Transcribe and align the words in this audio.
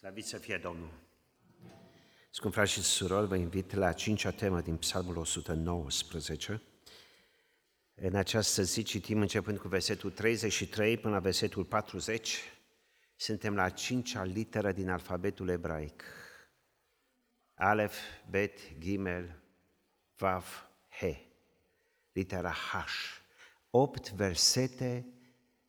Slăvit 0.00 0.26
să 0.26 0.38
fie 0.38 0.56
Domnul! 0.56 0.90
Scump 2.30 2.52
frați 2.52 2.72
și 2.72 2.82
surori, 2.82 3.26
vă 3.26 3.36
invit 3.36 3.72
la 3.72 3.86
a 3.86 3.92
cincea 3.92 4.30
temă 4.30 4.60
din 4.60 4.76
Psalmul 4.76 5.16
119. 5.16 6.62
În 7.94 8.14
această 8.14 8.62
zi 8.62 8.82
citim 8.82 9.20
începând 9.20 9.58
cu 9.58 9.68
versetul 9.68 10.10
33 10.10 10.98
până 10.98 11.14
la 11.14 11.20
versetul 11.20 11.64
40. 11.64 12.38
Suntem 13.16 13.54
la 13.54 13.62
a 13.62 13.68
cincea 13.68 14.24
literă 14.24 14.72
din 14.72 14.88
alfabetul 14.88 15.48
ebraic. 15.48 16.04
Alef, 17.54 17.96
Bet, 18.30 18.78
Gimel, 18.78 19.42
Vav, 20.16 20.68
He. 20.88 21.26
Litera 22.12 22.52
H. 22.52 22.86
Opt 23.70 24.10
versete 24.10 25.06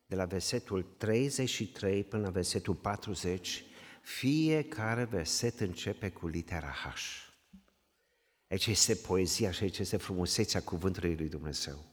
de 0.06 0.14
la 0.14 0.24
versetul 0.24 0.82
33 0.82 2.04
până 2.04 2.22
la 2.22 2.30
versetul 2.30 2.74
40 2.74 3.64
fiecare 4.02 5.04
verset 5.04 5.60
începe 5.60 6.10
cu 6.10 6.26
litera 6.26 6.70
H. 6.70 6.96
Aici 8.48 8.66
este 8.66 8.94
poezia 8.94 9.50
și 9.50 9.62
aici 9.62 9.78
este 9.78 9.96
frumusețea 9.96 10.62
cuvântului 10.62 11.16
lui 11.16 11.28
Dumnezeu. 11.28 11.84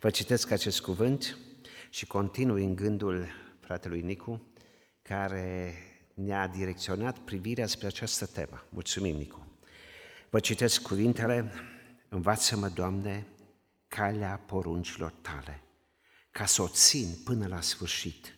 Vă 0.00 0.10
citesc 0.10 0.50
acest 0.50 0.80
cuvânt 0.80 1.38
și 1.90 2.06
continui 2.06 2.64
în 2.64 2.74
gândul 2.74 3.28
fratelui 3.60 4.00
Nicu, 4.00 4.46
care 5.02 5.74
ne-a 6.14 6.46
direcționat 6.46 7.18
privirea 7.18 7.66
spre 7.66 7.86
această 7.86 8.26
temă. 8.26 8.66
Mulțumim, 8.68 9.16
Nicu! 9.16 9.46
Vă 10.30 10.40
citesc 10.40 10.82
cuvintele, 10.82 11.52
Învață-mă, 12.08 12.68
Doamne, 12.68 13.26
calea 13.88 14.42
poruncilor 14.46 15.10
tale, 15.10 15.62
ca 16.30 16.46
să 16.46 16.62
o 16.62 16.68
țin 16.68 17.16
până 17.24 17.46
la 17.46 17.60
sfârșit. 17.60 18.33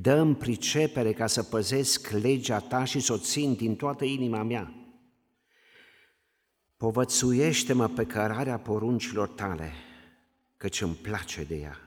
Dăm 0.00 0.34
pricepere 0.34 1.12
ca 1.12 1.26
să 1.26 1.42
păzesc 1.42 2.10
legea 2.10 2.60
ta 2.60 2.84
și 2.84 3.00
să 3.00 3.12
o 3.12 3.18
țin 3.18 3.54
din 3.54 3.76
toată 3.76 4.04
inima 4.04 4.42
mea. 4.42 4.74
Povățuiește-mă 6.76 7.88
pe 7.88 8.06
cărarea 8.06 8.58
poruncilor 8.58 9.28
tale, 9.28 9.72
căci 10.56 10.80
îmi 10.80 10.94
place 10.94 11.44
de 11.44 11.56
ea. 11.56 11.80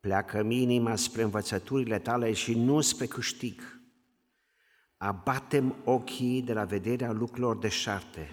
Pleacă 0.00 0.38
inima 0.38 0.96
spre 0.96 1.22
învățăturile 1.22 1.98
tale 1.98 2.32
și 2.32 2.54
nu 2.54 2.80
spre 2.80 3.06
câștig. 3.06 3.80
Abatem 4.96 5.76
ochii 5.84 6.42
de 6.42 6.52
la 6.52 6.64
vederea 6.64 7.12
lucrurilor 7.12 7.58
deșarte, 7.58 8.28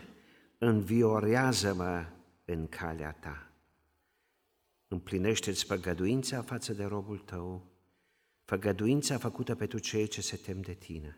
înviorează-mă 0.57 2.05
în 2.45 2.67
calea 2.67 3.11
ta. 3.11 3.51
Împlinește-ți 4.87 5.67
păgăduința 5.67 6.41
față 6.41 6.73
de 6.73 6.83
robul 6.83 7.17
tău, 7.17 7.76
făgăduința 8.47 9.17
făcută 9.17 9.55
pentru 9.55 9.79
cei 9.79 10.07
ce 10.07 10.21
se 10.21 10.35
tem 10.35 10.61
de 10.61 10.73
tine. 10.73 11.17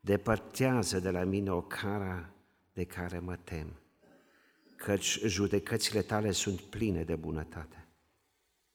Depărtează 0.00 1.00
de 1.00 1.10
la 1.10 1.24
mine 1.24 1.52
o 1.52 1.60
cara 1.60 2.32
de 2.72 2.84
care 2.84 3.18
mă 3.18 3.36
tem, 3.36 3.80
căci 4.76 5.20
judecățile 5.24 6.02
tale 6.02 6.32
sunt 6.32 6.60
pline 6.60 7.04
de 7.04 7.16
bunătate. 7.16 7.86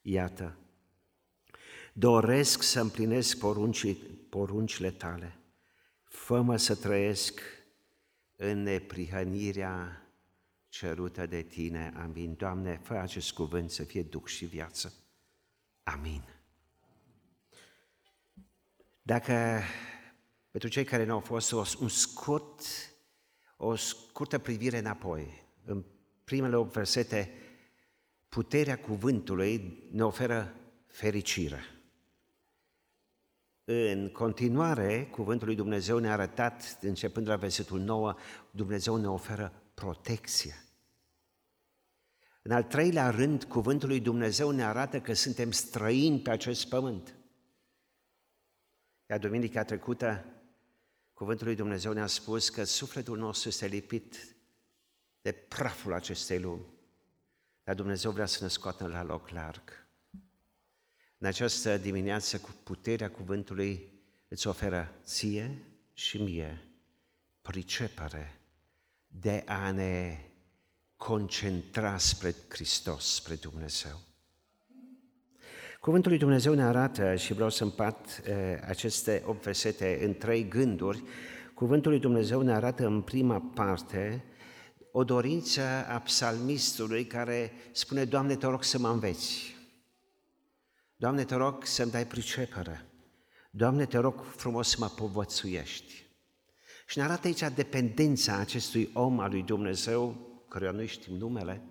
Iată, 0.02 0.58
doresc 1.94 2.62
să 2.62 2.80
împlinesc 2.80 3.38
poruncii, 3.38 3.96
poruncile 4.30 4.92
tale, 4.92 5.38
fă 6.04 6.56
să 6.58 6.76
trăiesc 6.76 7.42
în 8.36 8.62
neprihănirea 8.64 10.08
cerută 10.70 11.26
de 11.26 11.42
tine. 11.42 11.94
Amin. 11.96 12.36
Doamne, 12.38 12.80
fă 12.84 12.94
acest 12.94 13.32
cuvânt 13.32 13.72
să 13.72 13.84
fie 13.84 14.04
duc 14.04 14.28
și 14.28 14.46
viață. 14.46 14.94
Amin. 15.84 16.37
Dacă 19.08 19.62
pentru 20.52 20.70
cei 20.70 20.84
care 20.84 21.06
nu 21.06 21.14
au 21.14 21.20
fost 21.20 21.52
o, 21.52 21.64
un 21.80 21.88
scurt, 21.88 22.62
o 23.58 23.76
scurtă 23.76 24.38
privire 24.38 24.78
înapoi, 24.78 25.44
în 25.66 25.84
primele 26.24 26.56
8 26.56 26.74
versete, 26.74 27.32
puterea 28.30 28.80
cuvântului 28.80 29.84
ne 29.92 30.04
oferă 30.04 30.54
fericire. 30.88 31.64
În 33.64 34.10
continuare, 34.10 35.08
cuvântul 35.12 35.48
lui 35.48 35.56
Dumnezeu 35.56 35.98
ne-a 35.98 36.12
arătat, 36.12 36.78
începând 36.82 37.26
de 37.26 37.32
la 37.32 37.38
versetul 37.38 37.80
9, 37.80 38.16
Dumnezeu 38.52 38.96
ne 38.96 39.10
oferă 39.10 39.54
protecție. 39.74 40.56
În 42.42 42.52
al 42.52 42.64
treilea 42.64 43.10
rând, 43.10 43.44
cuvântul 43.44 43.88
lui 43.88 44.00
Dumnezeu 44.00 44.50
ne 44.50 44.64
arată 44.64 45.00
că 45.00 45.14
suntem 45.14 45.52
străini 45.52 46.20
pe 46.20 46.30
acest 46.30 46.70
pământ. 46.70 47.17
Iar 49.10 49.20
duminica 49.20 49.64
trecută, 49.64 50.26
cuvântul 51.14 51.46
lui 51.46 51.56
Dumnezeu 51.56 51.94
ne-a 51.94 52.08
spus 52.08 52.50
că 52.50 52.64
sufletul 52.64 53.18
nostru 53.18 53.50
este 53.50 53.66
lipit 53.68 54.36
de 55.22 55.32
praful 55.32 55.94
acestei 55.94 56.40
lumi, 56.40 56.66
dar 57.64 57.76
Dumnezeu 57.76 58.12
vrea 58.12 58.26
să 58.26 58.44
ne 58.44 58.50
scoată 58.50 58.88
la 58.88 59.04
loc 59.04 59.30
larg. 59.30 59.88
În 61.18 61.28
această 61.28 61.78
dimineață, 61.78 62.40
cu 62.40 62.50
puterea 62.64 63.12
cuvântului, 63.12 63.92
îți 64.28 64.48
oferă 64.48 64.96
ție 65.04 65.64
și 65.94 66.18
mie 66.22 66.62
pricepere 67.42 68.42
de 69.08 69.44
a 69.46 69.72
ne 69.72 70.22
concentra 70.96 71.98
spre 71.98 72.36
Hristos, 72.48 73.14
spre 73.14 73.36
Dumnezeu. 73.36 74.00
Cuvântul 75.80 76.12
lui 76.12 76.20
Dumnezeu 76.20 76.54
ne 76.54 76.64
arată, 76.64 77.16
și 77.16 77.34
vreau 77.34 77.50
să 77.50 77.64
împart 77.64 78.06
uh, 78.06 78.34
aceste 78.68 79.24
8 79.26 79.44
versete 79.44 80.00
în 80.04 80.14
trei 80.14 80.48
gânduri, 80.48 81.04
Cuvântul 81.58 81.92
lui 81.92 82.00
Dumnezeu 82.00 82.42
ne 82.42 82.54
arată 82.54 82.86
în 82.86 83.02
prima 83.02 83.40
parte 83.54 84.24
o 84.92 85.04
dorință 85.04 85.62
a 85.88 86.00
psalmistului 86.00 87.06
care 87.06 87.52
spune, 87.72 88.06
Doamne, 88.06 88.36
te 88.36 88.46
rog 88.46 88.64
să 88.64 88.78
mă 88.78 88.90
înveți. 88.90 89.56
Doamne, 90.96 91.24
te 91.24 91.36
rog 91.36 91.66
să-mi 91.66 91.92
dai 91.92 92.08
pricepere. 92.08 92.86
Doamne, 93.52 93.86
te 93.86 93.98
rog 93.98 94.24
frumos 94.36 94.70
să 94.70 94.76
mă 94.80 94.88
povățuiești. 94.88 96.06
Și 96.88 96.98
ne 96.98 97.04
arată 97.04 97.28
aici 97.28 97.56
dependența 97.56 98.36
acestui 98.36 98.90
om 98.94 99.20
al 99.20 99.30
lui 99.30 99.44
Dumnezeu, 99.44 100.16
căruia 100.50 100.72
nu 100.72 100.86
știm 100.86 101.16
numele, 101.16 101.62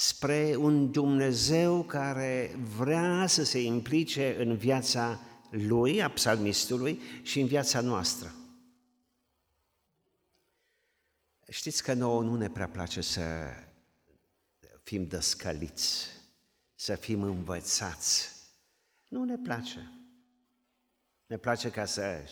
spre 0.00 0.56
un 0.56 0.90
Dumnezeu 0.90 1.82
care 1.82 2.56
vrea 2.76 3.26
să 3.26 3.44
se 3.44 3.62
implice 3.62 4.42
în 4.42 4.56
viața 4.56 5.20
lui, 5.50 6.02
a 6.02 6.10
psalmistului, 6.10 7.00
și 7.22 7.40
în 7.40 7.46
viața 7.46 7.80
noastră. 7.80 8.34
Știți 11.48 11.82
că 11.82 11.92
nouă 11.92 12.22
nu 12.22 12.36
ne 12.36 12.50
prea 12.50 12.68
place 12.68 13.00
să 13.00 13.52
fim 14.82 15.06
dăscăliți, 15.06 16.06
să 16.74 16.94
fim 16.94 17.22
învățați. 17.22 18.28
Nu 19.08 19.24
ne 19.24 19.36
place. 19.36 19.92
Ne 21.26 21.36
place 21.36 21.70
ca 21.70 21.84
să 21.84 22.22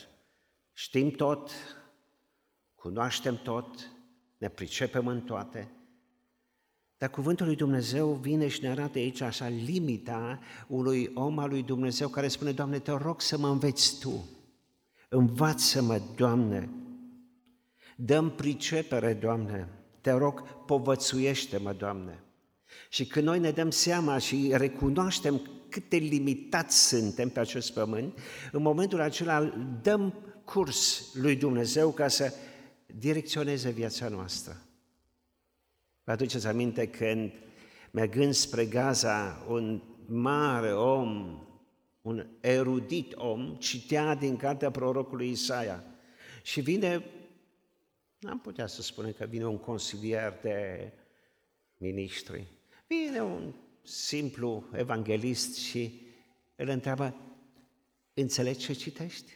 știm 0.72 1.10
tot, 1.10 1.50
cunoaștem 2.74 3.36
tot, 3.36 3.90
ne 4.38 4.48
pricepem 4.48 5.06
în 5.06 5.20
toate, 5.20 5.72
dar 6.98 7.10
cuvântul 7.10 7.46
lui 7.46 7.56
Dumnezeu 7.56 8.12
vine 8.12 8.48
și 8.48 8.62
ne 8.62 8.68
arată 8.68 8.98
aici 8.98 9.20
așa 9.20 9.48
limita 9.48 10.38
unui 10.66 11.10
om 11.14 11.38
al 11.38 11.48
lui 11.48 11.62
Dumnezeu 11.62 12.08
care 12.08 12.28
spune, 12.28 12.52
Doamne, 12.52 12.78
te 12.78 12.90
rog 12.90 13.20
să 13.20 13.38
mă 13.38 13.48
înveți 13.48 13.98
Tu. 13.98 14.28
Învață-mă, 15.08 16.00
Doamne. 16.16 16.68
Dăm 17.96 18.30
pricepere, 18.30 19.12
Doamne. 19.12 19.68
Te 20.00 20.10
rog, 20.10 20.42
povățuiește-mă, 20.66 21.72
Doamne. 21.72 22.22
Și 22.88 23.06
când 23.06 23.26
noi 23.26 23.38
ne 23.38 23.50
dăm 23.50 23.70
seama 23.70 24.18
și 24.18 24.50
recunoaștem 24.52 25.40
cât 25.68 25.88
de 25.88 25.96
limitați 25.96 26.88
suntem 26.88 27.28
pe 27.28 27.40
acest 27.40 27.72
pământ, 27.72 28.18
în 28.52 28.62
momentul 28.62 29.00
acela 29.00 29.52
dăm 29.82 30.14
curs 30.44 31.10
lui 31.14 31.36
Dumnezeu 31.36 31.90
ca 31.90 32.08
să 32.08 32.34
direcționeze 32.86 33.70
viața 33.70 34.08
noastră. 34.08 34.62
Vă 36.08 36.14
aduceți 36.14 36.46
aminte 36.46 36.88
când, 36.88 37.32
mergând 37.90 38.34
spre 38.34 38.66
Gaza, 38.66 39.44
un 39.48 39.82
mare 40.06 40.72
om, 40.72 41.40
un 42.02 42.26
erudit 42.40 43.14
om, 43.14 43.56
citea 43.56 44.14
din 44.14 44.36
cartea 44.36 44.70
prorocului 44.70 45.30
Isaia 45.30 45.84
și 46.42 46.60
vine, 46.60 47.04
n-am 48.18 48.40
putea 48.40 48.66
să 48.66 48.82
spunem 48.82 49.12
că 49.12 49.24
vine 49.24 49.46
un 49.46 49.58
consilier 49.58 50.38
de 50.42 50.92
ministri, 51.76 52.46
vine 52.86 53.22
un 53.22 53.54
simplu 53.82 54.68
evanghelist 54.72 55.56
și 55.56 56.00
îl 56.56 56.68
întreabă, 56.68 57.14
înțelegi 58.14 58.58
ce 58.58 58.72
citești? 58.72 59.32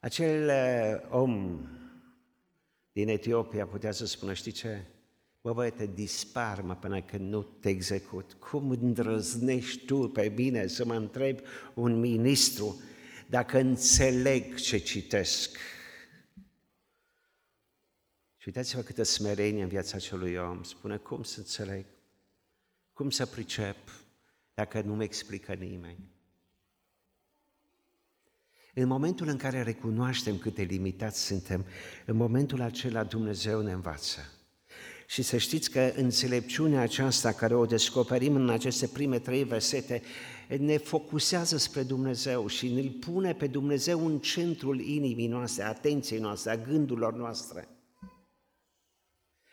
Acel 0.00 0.48
eh, 0.48 1.00
om 1.10 1.60
din 3.00 3.08
Etiopia 3.08 3.66
putea 3.66 3.92
să 3.92 4.06
spună, 4.06 4.32
știi 4.32 4.52
ce? 4.52 4.84
Bă, 5.40 5.52
băi, 5.52 5.70
te 5.70 5.86
dispar, 5.86 6.60
mă, 6.60 6.74
până 6.74 7.02
când 7.02 7.28
nu 7.28 7.42
te 7.42 7.68
execut. 7.68 8.32
Cum 8.32 8.70
îndrăznești 8.70 9.84
tu 9.84 10.08
pe 10.08 10.32
mine 10.36 10.66
să 10.66 10.84
mă 10.84 10.94
întrebi 10.94 11.42
un 11.74 12.00
ministru 12.00 12.82
dacă 13.26 13.58
înțeleg 13.58 14.54
ce 14.54 14.78
citesc. 14.78 15.56
Și 18.36 18.46
uitați-vă 18.46 18.82
câtă 18.82 19.02
smerenie 19.02 19.62
în 19.62 19.68
viața 19.68 19.96
acelui 19.96 20.36
om. 20.36 20.62
Spune, 20.62 20.96
cum 20.96 21.22
să 21.22 21.38
înțeleg? 21.38 21.86
Cum 22.92 23.10
să 23.10 23.26
pricep 23.26 23.76
dacă 24.54 24.80
nu-mi 24.80 25.04
explică 25.04 25.54
nimeni? 25.54 26.19
În 28.74 28.86
momentul 28.86 29.28
în 29.28 29.36
care 29.36 29.62
recunoaștem 29.62 30.38
cât 30.38 30.54
de 30.54 30.62
limitați 30.62 31.24
suntem, 31.24 31.64
în 32.06 32.16
momentul 32.16 32.60
acela 32.60 33.04
Dumnezeu 33.04 33.60
ne 33.60 33.72
învață. 33.72 34.20
Și 35.06 35.22
să 35.22 35.36
știți 35.36 35.70
că 35.70 35.92
înțelepciunea 35.96 36.80
aceasta 36.80 37.32
care 37.32 37.54
o 37.54 37.66
descoperim 37.66 38.34
în 38.34 38.50
aceste 38.50 38.86
prime 38.86 39.18
trei 39.18 39.44
versete 39.44 40.02
ne 40.58 40.76
focusează 40.76 41.56
spre 41.56 41.82
Dumnezeu 41.82 42.46
și 42.46 42.68
ne 42.68 42.82
pune 42.82 43.34
pe 43.34 43.46
Dumnezeu 43.46 44.06
în 44.06 44.18
centrul 44.18 44.80
inimii 44.80 45.26
noastre, 45.26 45.62
atenției 45.62 46.20
noastre, 46.20 46.50
a 46.50 46.56
gândurilor 46.56 47.14
noastre. 47.14 47.68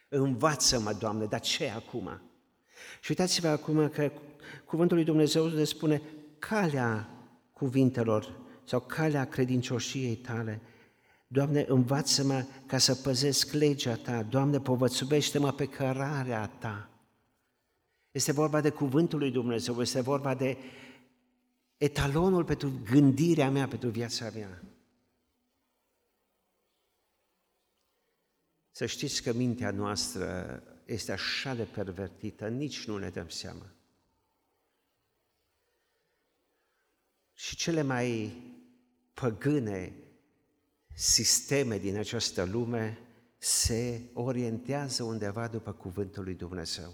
Învață-mă, 0.09 0.93
Doamne, 0.93 1.25
dar 1.25 1.39
ce 1.39 1.69
acum? 1.69 2.21
Și 3.01 3.09
uitați-vă 3.09 3.47
acum 3.47 3.89
că 3.89 4.11
cuvântul 4.65 4.95
lui 4.95 5.05
Dumnezeu 5.05 5.47
ne 5.47 5.63
spune 5.63 6.01
calea 6.39 7.09
cuvintelor 7.53 8.46
sau 8.67 8.79
calea 8.79 9.25
credincioșiei 9.25 10.15
tale. 10.15 10.61
Doamne, 11.27 11.65
învață-mă 11.67 12.45
ca 12.65 12.77
să 12.77 12.95
păzesc 12.95 13.51
legea 13.51 13.95
Ta. 13.95 14.23
Doamne, 14.23 14.59
povățubește-mă 14.59 15.51
pe 15.51 15.65
cărarea 15.65 16.47
Ta. 16.47 16.89
Este 18.11 18.31
vorba 18.31 18.61
de 18.61 18.69
cuvântul 18.69 19.19
lui 19.19 19.31
Dumnezeu, 19.31 19.81
este 19.81 20.01
vorba 20.01 20.35
de 20.35 20.57
etalonul 21.77 22.43
pentru 22.43 22.71
gândirea 22.83 23.49
mea, 23.49 23.67
pentru 23.67 23.89
viața 23.89 24.29
mea. 24.29 24.63
Să 28.71 28.85
știți 28.85 29.23
că 29.23 29.33
mintea 29.33 29.71
noastră 29.71 30.63
este 30.85 31.11
așa 31.11 31.53
de 31.53 31.63
pervertită, 31.63 32.47
nici 32.47 32.85
nu 32.85 32.97
ne 32.97 33.09
dăm 33.09 33.27
seama. 33.29 33.65
Și 37.33 37.55
cele 37.55 37.81
mai 37.81 38.33
păgâne 39.19 39.93
sisteme 40.93 41.77
din 41.77 41.97
această 41.97 42.43
lume 42.43 42.99
se 43.37 44.01
orientează 44.13 45.03
undeva 45.03 45.47
după 45.47 45.73
cuvântul 45.73 46.23
lui 46.23 46.33
Dumnezeu. 46.33 46.93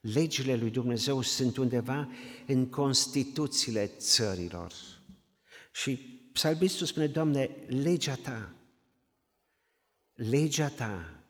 Legile 0.00 0.56
lui 0.56 0.70
Dumnezeu 0.70 1.20
sunt 1.20 1.56
undeva 1.56 2.08
în 2.46 2.68
Constituțiile 2.68 3.86
țărilor. 3.86 4.72
Și 5.72 5.96
psalmistul 6.32 6.86
spune, 6.86 7.06
Doamne, 7.06 7.50
legea 7.66 8.14
Ta, 8.14 8.54
legea 10.14 10.68
Ta 10.68 11.24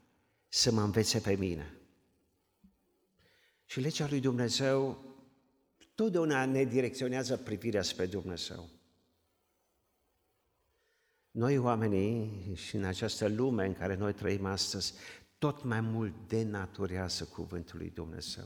să 0.49 0.73
mă 0.73 0.83
învețe 0.83 1.19
pe 1.19 1.35
mine. 1.35 1.77
Și 3.65 3.81
legea 3.81 4.06
lui 4.09 4.21
Dumnezeu 4.21 5.05
totdeauna 5.94 6.44
ne 6.44 6.65
direcționează 6.65 7.37
privirea 7.37 7.83
spre 7.83 8.06
Dumnezeu. 8.06 8.75
Noi 11.37 11.59
oamenii 11.59 12.50
și 12.55 12.77
în 12.77 12.85
această 12.85 13.29
lume 13.29 13.67
în 13.67 13.73
care 13.73 13.97
noi 13.97 14.12
trăim 14.12 14.44
astăzi, 14.44 14.93
tot 15.38 15.65
mai 15.65 15.81
mult 15.81 16.15
denaturează 16.29 17.25
cuvântul 17.25 17.79
lui 17.79 17.91
Dumnezeu. 17.91 18.44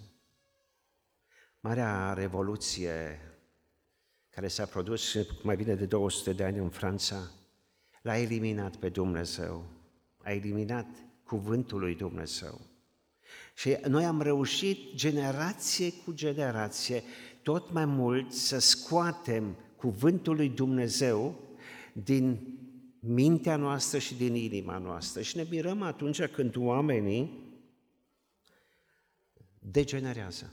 Marea 1.60 2.12
revoluție 2.12 3.20
care 4.30 4.48
s-a 4.48 4.64
produs 4.64 5.16
mai 5.42 5.56
bine 5.56 5.74
de 5.74 5.86
200 5.86 6.32
de 6.32 6.44
ani 6.44 6.58
în 6.58 6.68
Franța, 6.68 7.30
l-a 8.02 8.16
eliminat 8.16 8.76
pe 8.76 8.88
Dumnezeu, 8.88 9.64
a 10.22 10.32
eliminat 10.32 10.86
cuvântul 11.24 11.78
lui 11.78 11.94
Dumnezeu. 11.94 12.60
Și 13.54 13.76
noi 13.88 14.04
am 14.04 14.22
reușit 14.22 14.94
generație 14.94 15.92
cu 15.92 16.12
generație 16.12 17.02
tot 17.42 17.72
mai 17.72 17.84
mult 17.84 18.32
să 18.32 18.58
scoatem 18.58 19.56
cuvântul 19.76 20.36
lui 20.36 20.48
Dumnezeu 20.48 21.38
din 21.92 22.58
mintea 23.00 23.56
noastră 23.56 23.98
și 23.98 24.14
din 24.14 24.34
inima 24.34 24.78
noastră. 24.78 25.22
Și 25.22 25.36
ne 25.36 25.46
mirăm 25.50 25.82
atunci 25.82 26.22
când 26.22 26.56
oamenii 26.56 27.48
degenerează. 29.58 30.52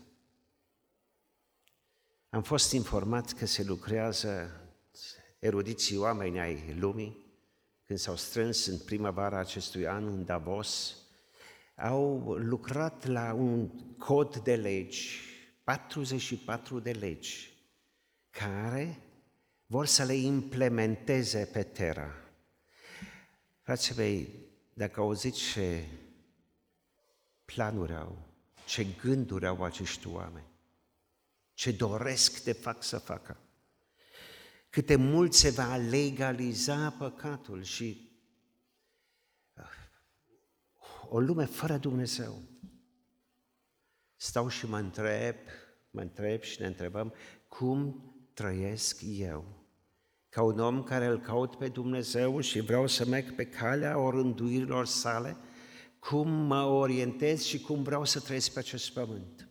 Am 2.29 2.41
fost 2.41 2.71
informat 2.71 3.31
că 3.31 3.45
se 3.45 3.63
lucrează 3.63 4.61
erudiții 5.39 5.97
oameni 5.97 6.39
ai 6.39 6.75
lumii, 6.79 7.25
când 7.85 7.99
s-au 7.99 8.15
strâns 8.15 8.65
în 8.65 8.77
primăvara 8.77 9.39
acestui 9.39 9.87
an 9.87 10.07
în 10.07 10.25
Davos, 10.25 10.95
au 11.75 12.33
lucrat 12.33 13.05
la 13.05 13.33
un 13.33 13.67
cod 13.97 14.37
de 14.37 14.55
legi, 14.55 15.19
44 15.63 16.79
de 16.79 16.91
legi, 16.91 17.53
care 18.29 18.99
vor 19.65 19.85
să 19.85 20.03
le 20.03 20.13
implementeze 20.13 21.49
pe 21.53 21.63
Terra. 21.63 22.26
Frații 23.67 23.95
mei, 23.95 24.29
dacă 24.73 24.99
auziți 24.99 25.39
ce 25.39 25.85
planuri 27.45 27.95
au, 27.95 28.17
ce 28.65 28.83
gânduri 28.83 29.47
au 29.47 29.63
acești 29.63 30.07
oameni, 30.07 30.47
ce 31.53 31.71
doresc 31.71 32.43
de 32.43 32.51
fapt 32.51 32.83
să 32.83 32.97
facă, 32.97 33.37
câte 34.69 34.95
mult 34.95 35.33
se 35.33 35.49
va 35.49 35.75
legaliza 35.75 36.89
păcatul 36.89 37.63
și 37.63 38.11
uh, 39.53 39.63
o 41.09 41.19
lume 41.19 41.45
fără 41.45 41.77
Dumnezeu. 41.77 42.41
Stau 44.15 44.47
și 44.47 44.65
mă 44.65 44.77
întreb, 44.77 45.35
mă 45.89 46.01
întreb 46.01 46.41
și 46.41 46.61
ne 46.61 46.67
întrebăm 46.67 47.13
cum 47.47 48.11
trăiesc 48.33 48.99
eu 49.03 49.56
ca 50.37 50.43
un 50.43 50.59
om 50.59 50.83
care 50.83 51.05
îl 51.05 51.19
caut 51.19 51.55
pe 51.55 51.67
Dumnezeu 51.67 52.39
și 52.39 52.59
vreau 52.59 52.87
să 52.87 53.05
merg 53.05 53.35
pe 53.35 53.45
calea 53.45 53.99
orânduirilor 53.99 54.85
sale, 54.85 55.37
cum 55.99 56.29
mă 56.29 56.63
orientez 56.63 57.43
și 57.43 57.59
cum 57.59 57.83
vreau 57.83 58.05
să 58.05 58.19
trăiesc 58.19 58.53
pe 58.53 58.59
acest 58.59 58.91
pământ. 58.91 59.49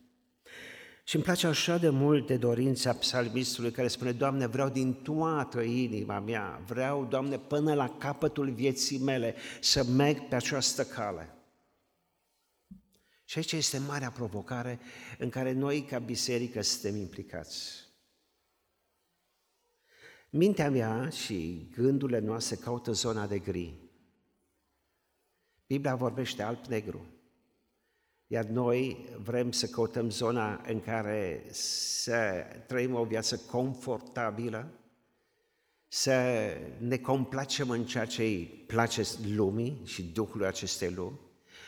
Și 1.05 1.15
îmi 1.15 1.25
place 1.25 1.47
așa 1.47 1.79
de 1.79 1.89
mult 1.89 2.27
de 2.27 2.37
dorința 2.37 2.93
psalmistului 2.93 3.71
care 3.71 3.89
spune, 3.89 4.13
Doamne, 4.13 4.47
vreau 4.47 4.69
din 4.69 4.93
toată 4.93 5.61
inima 5.61 6.21
mea, 6.21 6.63
vreau, 6.67 7.05
Doamne, 7.05 7.39
până 7.39 7.75
la 7.75 7.89
capătul 7.89 8.51
vieții 8.51 8.99
mele 8.99 9.35
să 9.61 9.85
merg 9.85 10.29
pe 10.29 10.35
această 10.35 10.85
cale. 10.85 11.35
Și 13.25 13.39
aici 13.39 13.53
este 13.53 13.79
marea 13.79 14.11
provocare 14.11 14.79
în 15.19 15.29
care 15.29 15.53
noi, 15.53 15.83
ca 15.83 15.99
biserică, 15.99 16.63
suntem 16.63 17.01
implicați. 17.01 17.86
Mintea 20.37 20.71
mea 20.71 21.09
și 21.09 21.69
gândurile 21.77 22.19
noastre 22.19 22.57
caută 22.57 22.93
zona 22.93 23.27
de 23.27 23.39
gri. 23.39 23.75
Biblia 25.67 25.95
vorbește 25.95 26.43
alb-negru. 26.43 27.07
Iar 28.27 28.45
noi 28.45 29.09
vrem 29.23 29.53
să 29.53 29.67
căutăm 29.67 30.11
zona 30.11 30.65
în 30.67 30.81
care 30.81 31.47
să 31.51 32.45
trăim 32.67 32.95
o 32.95 33.05
viață 33.05 33.37
confortabilă, 33.37 34.69
să 35.89 36.47
ne 36.79 36.97
complacem 36.97 37.71
în 37.71 37.85
ceea 37.85 38.05
ce 38.05 38.23
îi 38.23 38.65
place 38.67 39.03
lumii 39.35 39.81
și 39.85 40.03
Duhului 40.03 40.47
acestei 40.47 40.91
lumi 40.91 41.21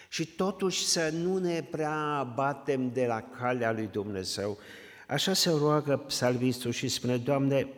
și 0.08 0.26
totuși 0.26 0.84
să 0.84 1.10
nu 1.10 1.38
ne 1.38 1.62
prea 1.62 2.32
batem 2.34 2.92
de 2.92 3.06
la 3.06 3.20
calea 3.22 3.72
lui 3.72 3.86
Dumnezeu. 3.86 4.58
Așa 5.06 5.32
se 5.32 5.50
roagă 5.50 5.96
psalmistul 5.96 6.72
și 6.72 6.88
spune, 6.88 7.16
Doamne, 7.16 7.68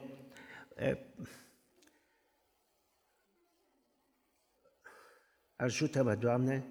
Ajută-mă, 5.56 6.14
Doamne, 6.14 6.64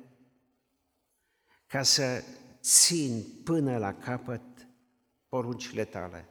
ca 1.68 1.84
să 1.84 2.24
țin 2.62 3.24
până 3.44 3.78
la 3.78 3.94
capăt 3.94 4.42
poruncile 5.28 5.86
Tale. 5.86 6.30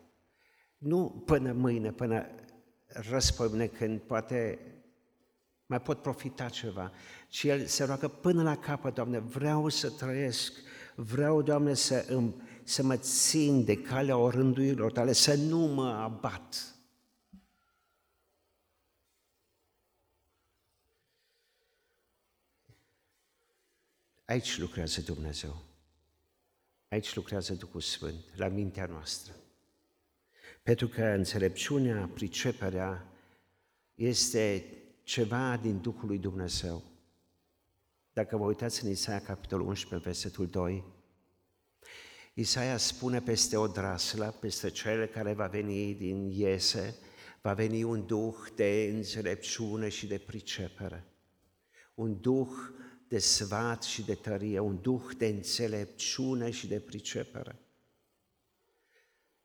Nu 0.79 1.23
până 1.27 1.53
mâine, 1.53 1.93
până 1.93 2.27
răspămâne, 2.87 3.67
când 3.67 4.01
poate 4.01 4.59
mai 5.67 5.81
pot 5.81 6.03
profita 6.03 6.49
ceva, 6.49 6.93
ci 7.29 7.43
el 7.43 7.67
se 7.67 7.85
roagă 7.85 8.09
până 8.09 8.43
la 8.43 8.57
capăt, 8.57 8.95
Doamne, 8.95 9.19
vreau 9.19 9.69
să 9.69 9.91
trăiesc, 9.91 10.53
vreau, 10.95 11.43
Doamne, 11.43 11.75
să, 11.75 12.23
să 12.65 12.83
mă 12.83 12.97
țin 12.97 13.65
de 13.65 13.83
calea 13.83 14.17
orânduirilor 14.17 14.93
Tale, 14.93 15.13
să 15.13 15.35
nu 15.35 15.59
mă 15.59 15.89
abat. 15.89 16.78
Aici 24.29 24.59
lucrează 24.59 25.01
Dumnezeu. 25.01 25.65
Aici 26.89 27.15
lucrează 27.15 27.55
Duhul 27.55 27.81
Sfânt, 27.81 28.25
la 28.37 28.49
mintea 28.49 28.87
noastră. 28.87 29.35
Pentru 30.63 30.89
că 30.89 31.05
înțelepciunea, 31.05 32.11
priceperea, 32.15 33.07
este 33.95 34.65
ceva 35.03 35.57
din 35.57 35.81
Duhul 35.81 36.09
lui 36.09 36.19
Dumnezeu. 36.19 36.83
Dacă 38.13 38.37
vă 38.37 38.45
uitați 38.45 38.85
în 38.85 38.91
Isaia, 38.91 39.21
capitolul 39.21 39.67
11, 39.67 40.09
versetul 40.09 40.47
2, 40.47 40.85
Isaia 42.35 42.77
spune 42.77 43.21
peste 43.21 43.57
o 43.57 43.67
draslă, 43.67 44.35
peste 44.41 44.71
cele 44.71 45.07
care 45.07 45.33
va 45.33 45.47
veni 45.47 45.95
din 45.95 46.31
Iese, 46.31 46.95
va 47.41 47.55
veni 47.55 47.83
un 47.83 48.07
duh 48.07 48.37
de 48.55 48.91
înțelepciune 48.95 49.89
și 49.89 50.07
de 50.07 50.19
pricepere, 50.19 51.05
un 51.95 52.21
duh 52.21 52.49
de 53.09 53.19
svat 53.19 53.83
și 53.83 54.03
de 54.03 54.15
tărie, 54.15 54.59
un 54.59 54.81
duh 54.81 55.03
de 55.17 55.27
înțelepciune 55.27 56.51
și 56.51 56.67
de 56.67 56.81
pricepere. 56.81 57.59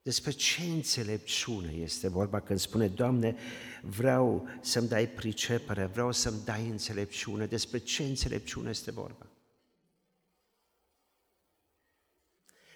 Despre 0.01 0.31
ce 0.31 0.61
înțelepciune 0.61 1.71
este 1.71 2.07
vorba 2.07 2.39
când 2.39 2.59
spune, 2.59 2.87
Doamne, 2.87 3.37
vreau 3.81 4.47
să-mi 4.61 4.87
dai 4.87 5.07
pricepere, 5.07 5.85
vreau 5.85 6.11
să-mi 6.11 6.41
dai 6.43 6.67
înțelepciune. 6.67 7.45
Despre 7.45 7.77
ce 7.77 8.03
înțelepciune 8.03 8.69
este 8.69 8.91
vorba? 8.91 9.27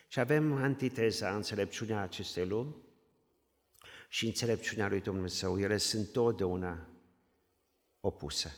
Și 0.07 0.19
avem 0.19 0.53
antiteza 0.53 1.35
înțelepciunea 1.35 2.01
acestei 2.01 2.47
lumi 2.47 2.75
și 4.09 4.25
înțelepciunea 4.25 4.87
lui 4.87 5.01
Dumnezeu. 5.01 5.59
Ele 5.59 5.77
sunt 5.77 6.11
totdeauna 6.11 6.87
opuse. 7.99 8.57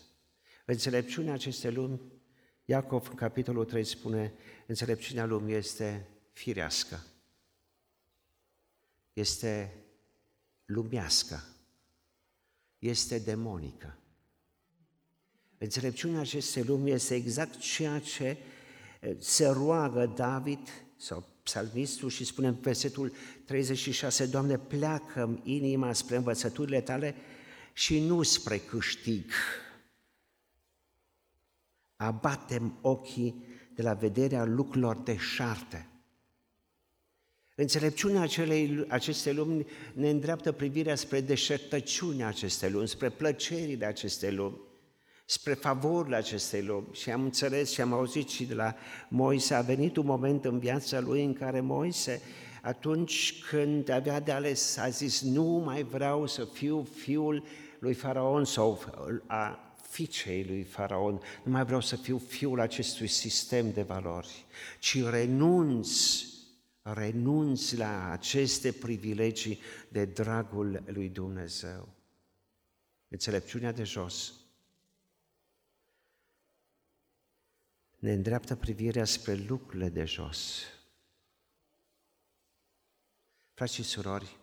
Înțelepciunea 0.65 1.33
acestei 1.33 1.71
lumi, 1.71 2.01
Iacov 2.69 3.07
în 3.09 3.15
capitolul 3.15 3.65
3 3.65 3.83
spune, 3.83 4.33
înțelepciunea 4.67 5.25
lumii 5.25 5.55
este 5.55 6.07
firească, 6.31 7.03
este 9.13 9.73
lumească, 10.65 11.43
este 12.79 13.19
demonică. 13.19 13.97
Înțelepciunea 15.57 16.19
acestei 16.19 16.63
lumi 16.63 16.91
este 16.91 17.15
exact 17.15 17.57
ceea 17.57 17.99
ce 17.99 18.37
eh, 18.99 19.15
se 19.19 19.47
roagă 19.47 20.05
David 20.05 20.67
sau 20.97 21.27
psalmistul 21.43 22.09
și 22.09 22.25
spune 22.25 22.47
în 22.47 22.59
versetul 22.61 23.13
36, 23.45 24.25
Doamne, 24.25 24.57
pleacă 24.57 25.39
inima 25.43 25.93
spre 25.93 26.15
învățăturile 26.15 26.81
tale 26.81 27.15
și 27.73 27.99
nu 27.99 28.23
spre 28.23 28.57
câștig. 28.57 29.31
Abatem 32.01 32.77
ochii 32.81 33.43
de 33.75 33.81
la 33.81 33.93
vederea 33.93 34.45
lucrurilor 34.45 34.97
deșarte. 34.97 35.87
Înțelepciunea 37.55 38.21
acelei, 38.21 38.85
acestei 38.87 39.33
lumi 39.33 39.65
ne 39.93 40.09
îndreaptă 40.09 40.51
privirea 40.51 40.95
spre 40.95 41.21
deșertăciunea 41.21 42.27
acestei 42.27 42.71
lumi, 42.71 42.87
spre 42.87 43.09
plăcerile 43.09 43.85
acestei 43.85 44.33
lumi, 44.33 44.57
spre 45.25 45.53
favorile 45.53 46.15
acestei 46.15 46.63
lumi. 46.63 46.87
Și 46.91 47.11
am 47.11 47.23
înțeles 47.23 47.71
și 47.71 47.81
am 47.81 47.93
auzit 47.93 48.29
și 48.29 48.45
de 48.45 48.53
la 48.53 48.75
Moise, 49.09 49.53
a 49.53 49.61
venit 49.61 49.97
un 49.97 50.05
moment 50.05 50.45
în 50.45 50.59
viața 50.59 50.99
lui 50.99 51.23
în 51.23 51.33
care 51.33 51.59
Moise, 51.59 52.21
atunci 52.61 53.43
când 53.49 53.89
avea 53.89 54.19
de 54.19 54.31
ales, 54.31 54.77
a 54.77 54.89
zis, 54.89 55.21
nu 55.21 55.43
mai 55.43 55.83
vreau 55.83 56.27
să 56.27 56.45
fiu 56.45 56.83
fiul 56.83 57.43
lui 57.79 57.93
Faraon 57.93 58.45
sau 58.45 58.83
a 59.27 59.68
fiicei 59.89 60.45
lui 60.45 60.63
Faraon, 60.63 61.21
nu 61.43 61.51
mai 61.51 61.65
vreau 61.65 61.81
să 61.81 61.95
fiu 61.95 62.17
fiul 62.17 62.59
acestui 62.59 63.07
sistem 63.07 63.71
de 63.71 63.81
valori, 63.81 64.45
ci 64.79 65.03
renunț 65.03 65.89
renunți 66.81 67.77
la 67.77 68.11
aceste 68.11 68.71
privilegii 68.71 69.59
de 69.89 70.05
dragul 70.05 70.83
lui 70.85 71.09
Dumnezeu. 71.09 71.89
Înțelepciunea 73.07 73.71
de 73.71 73.83
jos 73.83 74.33
ne 77.99 78.11
îndreaptă 78.11 78.55
privirea 78.55 79.05
spre 79.05 79.33
lucrurile 79.33 79.89
de 79.89 80.05
jos. 80.05 80.63
Frați 83.53 83.73
și 83.73 83.83
surori, 83.83 84.38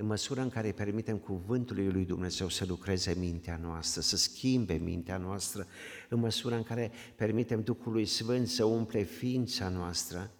în 0.00 0.06
măsura 0.06 0.42
în 0.42 0.50
care 0.50 0.72
permitem 0.72 1.18
cuvântului 1.18 1.90
lui 1.90 2.04
Dumnezeu 2.04 2.48
să 2.48 2.64
lucreze 2.64 3.14
mintea 3.14 3.56
noastră, 3.56 4.00
să 4.00 4.16
schimbe 4.16 4.74
mintea 4.74 5.16
noastră, 5.16 5.66
în 6.08 6.18
măsura 6.18 6.56
în 6.56 6.62
care 6.62 6.92
permitem 7.16 7.62
Duhului 7.62 8.06
Sfânt 8.06 8.48
să 8.48 8.64
umple 8.64 9.02
ființa 9.02 9.68
noastră, 9.68 10.30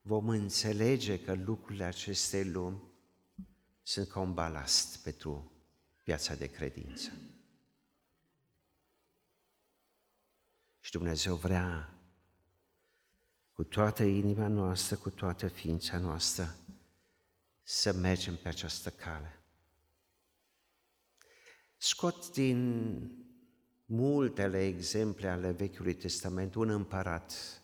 vom 0.00 0.28
înțelege 0.28 1.20
că 1.20 1.34
lucrurile 1.34 1.84
acestei 1.84 2.44
lumi 2.44 2.82
sunt 3.82 4.08
ca 4.08 4.20
un 4.20 4.34
balast 4.34 5.02
pentru 5.02 5.52
viața 6.04 6.34
de 6.34 6.46
credință. 6.46 7.10
Și 10.80 10.90
Dumnezeu 10.90 11.34
vrea 11.34 11.94
cu 13.52 13.64
toată 13.64 14.02
inima 14.02 14.48
noastră, 14.48 14.96
cu 14.96 15.10
toată 15.10 15.48
ființa 15.48 15.98
noastră, 15.98 16.54
să 17.62 17.92
mergem 17.92 18.36
pe 18.36 18.48
această 18.48 18.90
cale. 18.90 19.42
Scot 21.76 22.32
din 22.32 23.00
multele 23.84 24.66
exemple 24.66 25.28
ale 25.28 25.50
Vechiului 25.50 25.94
Testament 25.94 26.54
un 26.54 26.68
împărat 26.68 27.60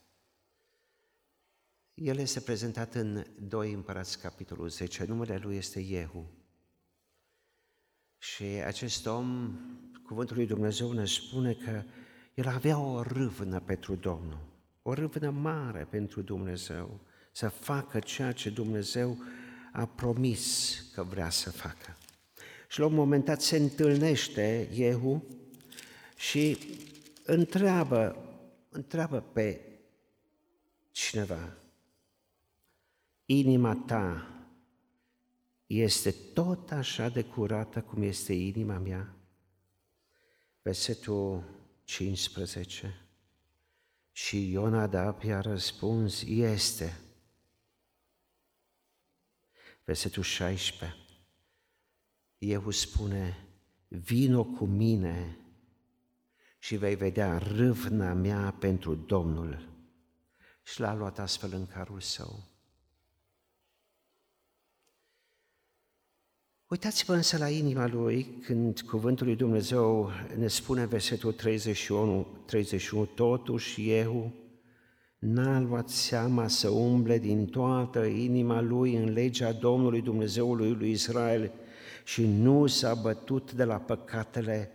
el 1.96 2.18
este 2.18 2.40
prezentat 2.40 2.94
în 2.94 3.24
2 3.48 3.72
Împărați, 3.72 4.18
capitolul 4.20 4.68
10. 4.68 5.04
Numele 5.04 5.36
lui 5.36 5.56
este 5.56 5.80
Iehu. 5.80 6.30
Și 8.18 8.44
acest 8.44 9.06
om, 9.06 9.58
cuvântul 10.02 10.36
lui 10.36 10.46
Dumnezeu 10.46 10.92
ne 10.92 11.04
spune 11.04 11.52
că 11.52 11.82
el 12.34 12.46
avea 12.46 12.78
o 12.78 13.02
râvnă 13.02 13.60
pentru 13.60 13.94
Domnul, 13.94 14.38
o 14.82 14.92
râvnă 14.92 15.30
mare 15.30 15.86
pentru 15.90 16.22
Dumnezeu, 16.22 17.00
să 17.32 17.48
facă 17.48 17.98
ceea 17.98 18.32
ce 18.32 18.50
Dumnezeu 18.50 19.18
a 19.76 19.86
promis 19.86 20.80
că 20.94 21.02
vrea 21.02 21.30
să 21.30 21.50
facă. 21.50 21.96
Și 22.68 22.80
la 22.80 22.86
un 22.86 22.94
moment 22.94 23.24
dat 23.24 23.42
se 23.42 23.56
întâlnește 23.56 24.68
Iehu 24.72 25.24
și 26.16 26.58
întreabă, 27.24 28.16
întreabă 28.68 29.20
pe 29.32 29.60
cineva, 30.90 31.56
inima 33.24 33.82
ta 33.86 34.30
este 35.66 36.10
tot 36.10 36.70
așa 36.70 37.08
de 37.08 37.22
curată 37.22 37.80
cum 37.80 38.02
este 38.02 38.32
inima 38.32 38.78
mea? 38.78 39.14
Versetul 40.62 41.44
15. 41.84 43.00
Și 44.12 44.50
Ionadab 44.50 45.22
i-a 45.22 45.40
răspuns, 45.40 46.22
este. 46.22 47.00
Versetul 49.86 50.22
16. 50.22 50.96
Eu 52.38 52.70
spune, 52.70 53.48
vino 53.88 54.44
cu 54.44 54.64
mine 54.64 55.38
și 56.58 56.76
vei 56.76 56.94
vedea 56.94 57.38
râvna 57.38 58.12
mea 58.12 58.56
pentru 58.58 58.94
Domnul. 58.94 59.68
Și 60.62 60.80
l-a 60.80 60.94
luat 60.94 61.18
astfel 61.18 61.52
în 61.52 61.66
carul 61.66 62.00
său. 62.00 62.42
Uitați-vă 66.66 67.14
însă 67.14 67.38
la 67.38 67.48
inima 67.48 67.86
lui 67.86 68.24
când 68.24 68.80
cuvântul 68.80 69.26
lui 69.26 69.36
Dumnezeu 69.36 70.10
ne 70.36 70.48
spune 70.48 70.82
în 70.82 70.88
versetul 70.88 71.32
31, 71.32 72.26
31 72.46 73.04
totuși 73.04 73.90
eu 73.90 74.32
n-a 75.18 75.60
luat 75.60 75.88
seama 75.88 76.48
să 76.48 76.68
umble 76.68 77.18
din 77.18 77.46
toată 77.46 78.04
inima 78.04 78.60
lui 78.60 78.96
în 78.96 79.12
legea 79.12 79.52
Domnului 79.52 80.02
Dumnezeului 80.02 80.74
lui 80.74 80.90
Israel 80.90 81.52
și 82.04 82.26
nu 82.26 82.66
s-a 82.66 82.94
bătut 82.94 83.52
de 83.52 83.64
la 83.64 83.76
păcatele 83.78 84.70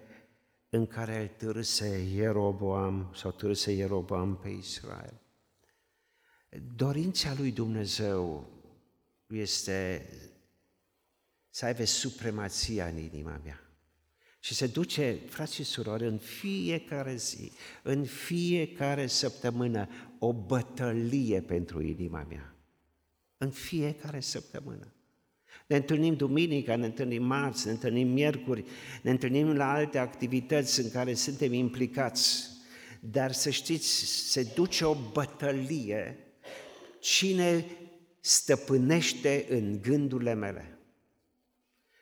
în 0.70 0.88
care 0.88 1.22
îl 1.22 1.28
târse 1.28 2.08
Ieroboam 2.16 3.12
sau 3.16 3.32
târse 3.32 3.72
Ieroboam 3.72 4.36
pe 4.36 4.50
Israel. 4.50 5.22
Dorința 6.76 7.34
lui 7.38 7.52
Dumnezeu 7.52 8.50
este 9.28 10.10
să 11.50 11.66
aibă 11.66 11.86
supremația 11.86 12.86
în 12.86 12.98
inima 12.98 13.42
mea. 13.44 13.66
Și 14.40 14.54
se 14.54 14.68
duce, 14.68 15.20
frați 15.30 15.54
și 15.54 15.64
surori, 15.64 16.06
în 16.08 16.18
fiecare 16.18 17.16
zi, 17.16 17.52
în 17.84 18.06
fiecare 18.06 19.08
săptămână, 19.08 19.90
o 20.24 20.34
bătălie 20.34 21.42
pentru 21.42 21.82
inima 21.82 22.26
mea. 22.30 22.56
În 23.38 23.50
fiecare 23.50 24.20
săptămână. 24.20 24.94
Ne 25.68 25.76
întâlnim 25.76 26.16
duminica, 26.16 26.76
ne 26.76 26.86
întâlnim 26.86 27.24
marți, 27.24 27.66
ne 27.66 27.72
întâlnim 27.72 28.08
miercuri, 28.08 28.64
ne 29.02 29.12
întâlnim 29.12 29.56
la 29.56 29.72
alte 29.72 29.98
activități 29.98 30.80
în 30.82 30.92
care 30.92 31.14
suntem 31.14 31.54
implicați. 31.54 32.50
Dar 33.00 33.32
să 33.32 33.50
știți, 33.50 33.88
se 34.32 34.52
duce 34.56 34.86
o 34.86 34.96
bătălie 35.12 36.18
cine 37.00 37.66
stăpânește 38.20 39.46
în 39.50 39.82
gândurile 39.82 40.34
mele. 40.34 40.80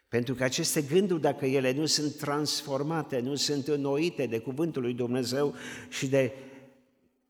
Pentru 0.07 0.35
că 0.35 0.43
aceste 0.43 0.81
gânduri, 0.81 1.21
dacă 1.21 1.45
ele 1.45 1.73
nu 1.73 1.85
sunt 1.85 2.15
transformate, 2.15 3.19
nu 3.19 3.35
sunt 3.35 3.67
înnoite 3.67 4.25
de 4.25 4.39
Cuvântul 4.39 4.81
lui 4.81 4.93
Dumnezeu 4.93 5.55
și 5.89 6.07
de 6.07 6.33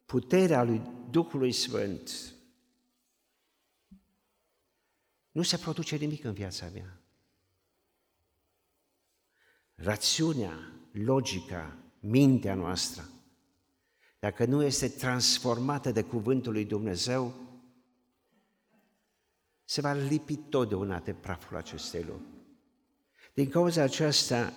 puterea 0.10 0.64
lui 0.64 0.82
Duhului 1.10 1.52
Sfânt, 1.52 2.36
nu 5.32 5.42
se 5.42 5.58
produce 5.58 5.96
nimic 5.96 6.24
în 6.24 6.34
viața 6.34 6.70
mea. 6.74 7.02
Rațiunea, 9.76 10.74
logica, 10.92 11.78
mintea 12.00 12.54
noastră, 12.54 13.10
dacă 14.20 14.46
nu 14.46 14.64
este 14.64 14.88
transformată 14.88 15.92
de 15.92 16.04
Cuvântul 16.04 16.52
lui 16.52 16.66
Dumnezeu, 16.66 17.34
se 19.66 19.82
va 19.82 19.94
lipi 19.94 20.36
totdeauna 20.36 21.00
de 21.00 21.14
praful 21.14 21.58
acestei 21.58 22.04
lumi. 22.04 22.28
Din 23.34 23.50
cauza 23.50 23.82
aceasta, 23.82 24.54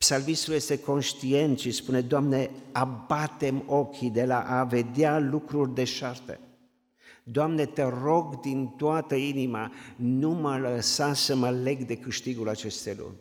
psalmistul 0.00 0.54
este 0.54 0.80
conștient 0.80 1.58
și 1.58 1.70
spune, 1.70 2.00
Doamne, 2.00 2.50
abatem 2.72 3.62
ochii 3.66 4.10
de 4.10 4.24
la 4.24 4.60
a 4.60 4.64
vedea 4.64 5.18
lucruri 5.18 5.74
deșarte. 5.74 6.40
Doamne, 7.22 7.66
te 7.66 7.82
rog 7.82 8.40
din 8.40 8.68
toată 8.68 9.14
inima, 9.14 9.72
nu 9.96 10.30
mă 10.30 10.58
lăsa 10.58 11.14
să 11.14 11.34
mă 11.34 11.50
leg 11.50 11.84
de 11.84 11.96
câștigul 11.96 12.48
acestei 12.48 12.94
lumi. 12.94 13.16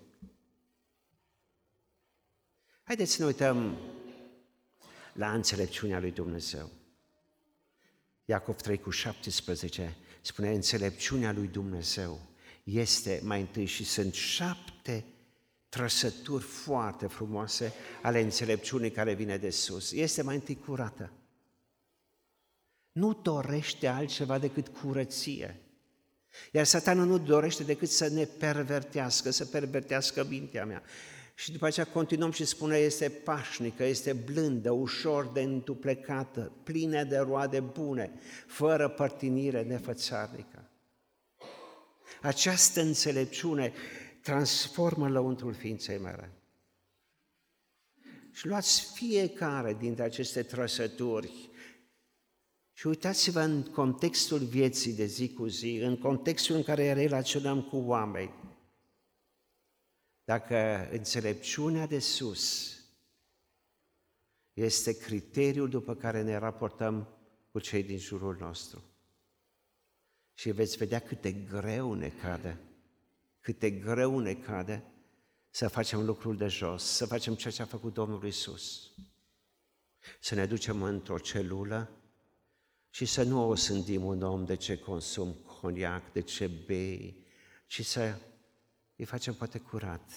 Haideți 2.84 3.12
să 3.12 3.22
ne 3.22 3.28
uităm 3.28 3.78
la 5.14 5.34
înțelepciunea 5.34 6.00
lui 6.00 6.12
Dumnezeu. 6.12 6.70
Iacov 8.26 8.56
3 8.56 8.78
cu 8.78 8.90
17 8.90 9.96
spune, 10.22 10.54
înțelepciunea 10.54 11.32
lui 11.32 11.48
Dumnezeu 11.48 12.20
este 12.64 13.20
mai 13.24 13.40
întâi 13.40 13.66
și 13.66 13.84
sunt 13.84 14.14
șapte 14.14 15.06
trăsături 15.70 16.44
foarte 16.44 17.08
frumoase 17.08 17.74
ale 18.02 18.22
înțelepciunii 18.22 18.92
care 18.92 19.14
vine 19.14 19.38
de 19.38 19.50
sus. 19.50 19.92
Este 19.92 20.22
mai 20.22 20.36
întâi 20.36 20.60
curată. 20.66 21.12
Nu 22.92 23.14
dorește 23.14 23.88
altceva 23.88 24.38
decât 24.38 24.68
curăție. 24.68 25.62
Iar 26.52 26.66
satanul 26.66 27.06
nu 27.06 27.18
dorește 27.18 27.64
decât 27.64 27.90
să 27.90 28.08
ne 28.08 28.26
pervertească, 28.26 29.30
să 29.30 29.46
pervertească 29.46 30.26
mintea 30.30 30.66
mea. 30.66 30.84
Și 31.36 31.52
după 31.52 31.66
aceea 31.66 31.86
continuăm 31.86 32.32
și 32.32 32.46
spune, 32.46 32.78
este 32.78 33.10
pașnică, 33.10 33.84
este 33.84 34.14
blândă, 34.14 34.72
ușor 34.72 35.32
de 35.32 35.42
întuplecată, 35.42 36.52
plină 36.64 37.04
de 37.04 37.18
roade 37.18 37.60
bune, 37.60 38.12
fără 38.48 38.90
părtinire 38.90 39.64
nefățarnică. 39.64 40.70
Această 42.22 42.82
înțelepciune 42.82 43.74
transformă 44.30 45.10
lăuntrul 45.10 45.54
ființei 45.54 45.98
mele. 45.98 46.32
Și 48.32 48.48
luați 48.48 48.92
fiecare 48.94 49.74
dintre 49.74 50.04
aceste 50.04 50.44
trăsături 50.44 51.50
și 52.74 52.88
uitați-vă 52.88 53.40
în 53.40 53.64
contextul 53.64 54.40
vieții 54.40 54.94
de 54.94 55.06
zi 55.06 55.34
cu 55.34 55.46
zi, 55.46 55.80
în 55.82 55.98
contextul 55.98 56.56
în 56.56 56.64
care 56.64 56.94
relaționăm 56.94 57.62
cu 57.62 57.78
oameni. 57.78 58.34
Dacă 60.24 60.90
înțelepciunea 60.92 61.88
de 61.88 62.00
sus 62.00 62.74
este 64.54 64.98
criteriul 64.98 65.70
după 65.70 65.96
care 65.96 66.22
ne 66.24 66.38
raportăm 66.38 67.08
cu 67.52 67.60
cei 67.60 67.84
din 67.84 67.98
jurul 67.98 68.38
nostru 68.40 68.84
și 70.34 70.52
veți 70.52 70.78
vedea 70.78 71.00
cât 71.00 71.22
de 71.22 71.32
greu 71.32 71.94
ne 71.94 72.10
cade, 72.10 72.69
cât 73.40 73.60
de 73.60 73.72
greu 73.72 74.20
ne 74.20 74.34
cade 74.34 74.84
să 75.50 75.68
facem 75.68 76.06
lucrul 76.06 76.38
de 76.38 76.48
jos, 76.48 76.84
să 76.84 77.06
facem 77.06 77.36
ceea 77.36 77.54
ce 77.54 77.62
a 77.62 77.66
făcut 77.66 77.94
Domnul 77.94 78.26
Isus. 78.26 78.92
Să 80.20 80.36
ne 80.36 80.46
ducem 80.46 80.82
într-o 80.82 81.18
celulă 81.18 81.90
și 82.90 83.06
să 83.06 83.24
nu 83.24 83.48
o 83.48 83.56
sândim 83.56 84.06
un 84.06 84.22
om 84.22 84.46
de 84.46 84.56
ce 84.56 84.78
consum 84.78 85.34
coniac, 85.34 86.12
de 86.12 86.22
ce 86.22 86.48
bei, 86.48 87.26
ci 87.68 87.86
să 87.86 88.20
îi 88.96 89.06
facem 89.06 89.34
poate 89.34 89.60
curat. 89.60 90.12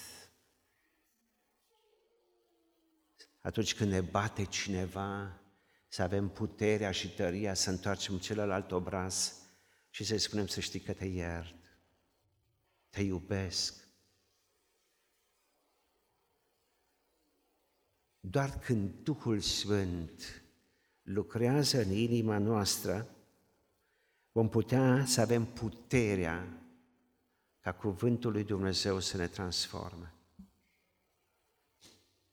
Atunci 3.41 3.75
când 3.75 3.91
ne 3.91 4.01
bate 4.01 4.45
cineva, 4.45 5.41
să 5.87 6.01
avem 6.01 6.29
puterea 6.29 6.91
și 6.91 7.09
tăria 7.09 7.53
să 7.53 7.69
întoarcem 7.69 8.17
celălalt 8.17 8.71
obraz 8.71 9.33
și 9.89 10.03
să-i 10.03 10.19
spunem 10.19 10.47
să 10.47 10.59
știi 10.59 10.79
că 10.79 10.93
te 10.93 11.05
iert, 11.05 11.55
te 12.93 13.01
iubesc. 13.01 13.87
Doar 18.19 18.59
când 18.59 18.93
Duhul 19.03 19.39
Sfânt 19.39 20.43
lucrează 21.01 21.81
în 21.81 21.91
inima 21.91 22.37
noastră, 22.37 23.15
vom 24.31 24.49
putea 24.49 25.05
să 25.05 25.21
avem 25.21 25.45
puterea 25.45 26.61
ca 27.59 27.73
cuvântul 27.73 28.31
lui 28.31 28.43
Dumnezeu 28.43 28.99
să 28.99 29.17
ne 29.17 29.27
transforme. 29.27 30.13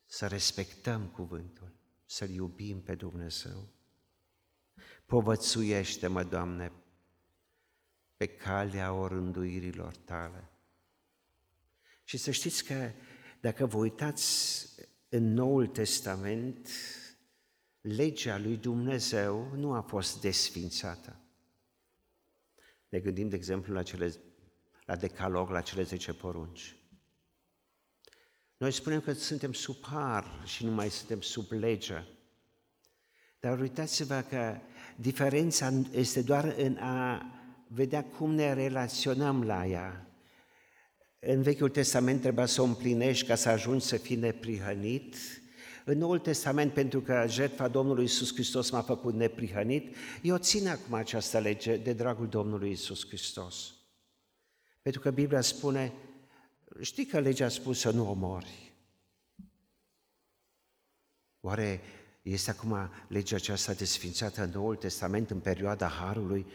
Să 0.04 0.26
respectăm 0.26 1.06
cuvântul, 1.06 1.72
să-L 2.04 2.30
iubim 2.30 2.82
pe 2.82 2.94
Dumnezeu. 2.94 3.68
Povățuiește-mă, 5.06 6.24
Doamne, 6.24 6.72
pe 8.20 8.26
calea 8.26 8.92
orânduirilor 8.92 9.96
tale. 9.96 10.50
Și 12.04 12.16
să 12.16 12.30
știți 12.30 12.64
că 12.64 12.90
dacă 13.40 13.66
vă 13.66 13.76
uitați 13.76 14.66
în 15.08 15.32
Noul 15.32 15.66
Testament, 15.66 16.68
legea 17.80 18.38
lui 18.38 18.56
Dumnezeu 18.56 19.52
nu 19.54 19.72
a 19.72 19.80
fost 19.80 20.20
desfințată. 20.20 21.20
Ne 22.88 22.98
gândim, 22.98 23.28
de 23.28 23.36
exemplu, 23.36 23.74
la, 23.74 23.82
cele, 23.82 24.14
la 24.84 24.96
decalog, 24.96 25.50
la 25.50 25.60
cele 25.60 25.82
10 25.82 26.12
porunci. 26.12 26.76
Noi 28.56 28.72
spunem 28.72 29.00
că 29.00 29.12
suntem 29.12 29.52
sub 29.52 29.76
har 29.82 30.42
și 30.44 30.64
nu 30.64 30.70
mai 30.70 30.90
suntem 30.90 31.20
sub 31.20 31.50
lege. 31.50 32.04
Dar 33.38 33.60
uitați-vă 33.60 34.20
că 34.20 34.60
diferența 34.96 35.72
este 35.90 36.22
doar 36.22 36.44
în 36.44 36.76
a 36.76 37.34
vedea 37.72 38.04
cum 38.04 38.34
ne 38.34 38.52
relaționăm 38.52 39.42
la 39.42 39.66
ea. 39.66 40.06
În 41.18 41.42
Vechiul 41.42 41.68
Testament 41.68 42.20
trebuia 42.20 42.46
să 42.46 42.60
o 42.60 42.64
împlinești 42.64 43.26
ca 43.26 43.34
să 43.34 43.48
ajungi 43.48 43.84
să 43.84 43.96
fii 43.96 44.16
neprihănit. 44.16 45.16
În 45.84 45.98
Noul 45.98 46.18
Testament, 46.18 46.72
pentru 46.72 47.00
că 47.00 47.24
jertfa 47.28 47.68
Domnului 47.68 48.04
Isus 48.04 48.32
Hristos 48.32 48.70
m-a 48.70 48.82
făcut 48.82 49.14
neprihănit, 49.14 49.96
eu 50.22 50.36
țin 50.36 50.68
acum 50.68 50.94
această 50.94 51.38
lege 51.38 51.76
de 51.76 51.92
dragul 51.92 52.28
Domnului 52.28 52.70
Isus 52.70 53.06
Hristos. 53.06 53.74
Pentru 54.82 55.00
că 55.00 55.10
Biblia 55.10 55.40
spune, 55.40 55.92
știi 56.80 57.06
că 57.06 57.20
legea 57.20 57.44
a 57.44 57.48
spus 57.48 57.78
să 57.78 57.90
nu 57.90 58.10
omori. 58.10 58.72
Oare 61.40 61.80
este 62.22 62.50
acum 62.50 62.90
legea 63.08 63.36
aceasta 63.36 63.72
desfințată 63.72 64.42
în 64.42 64.50
Noul 64.50 64.76
Testament, 64.76 65.30
în 65.30 65.40
perioada 65.40 65.88
Harului, 65.88 66.46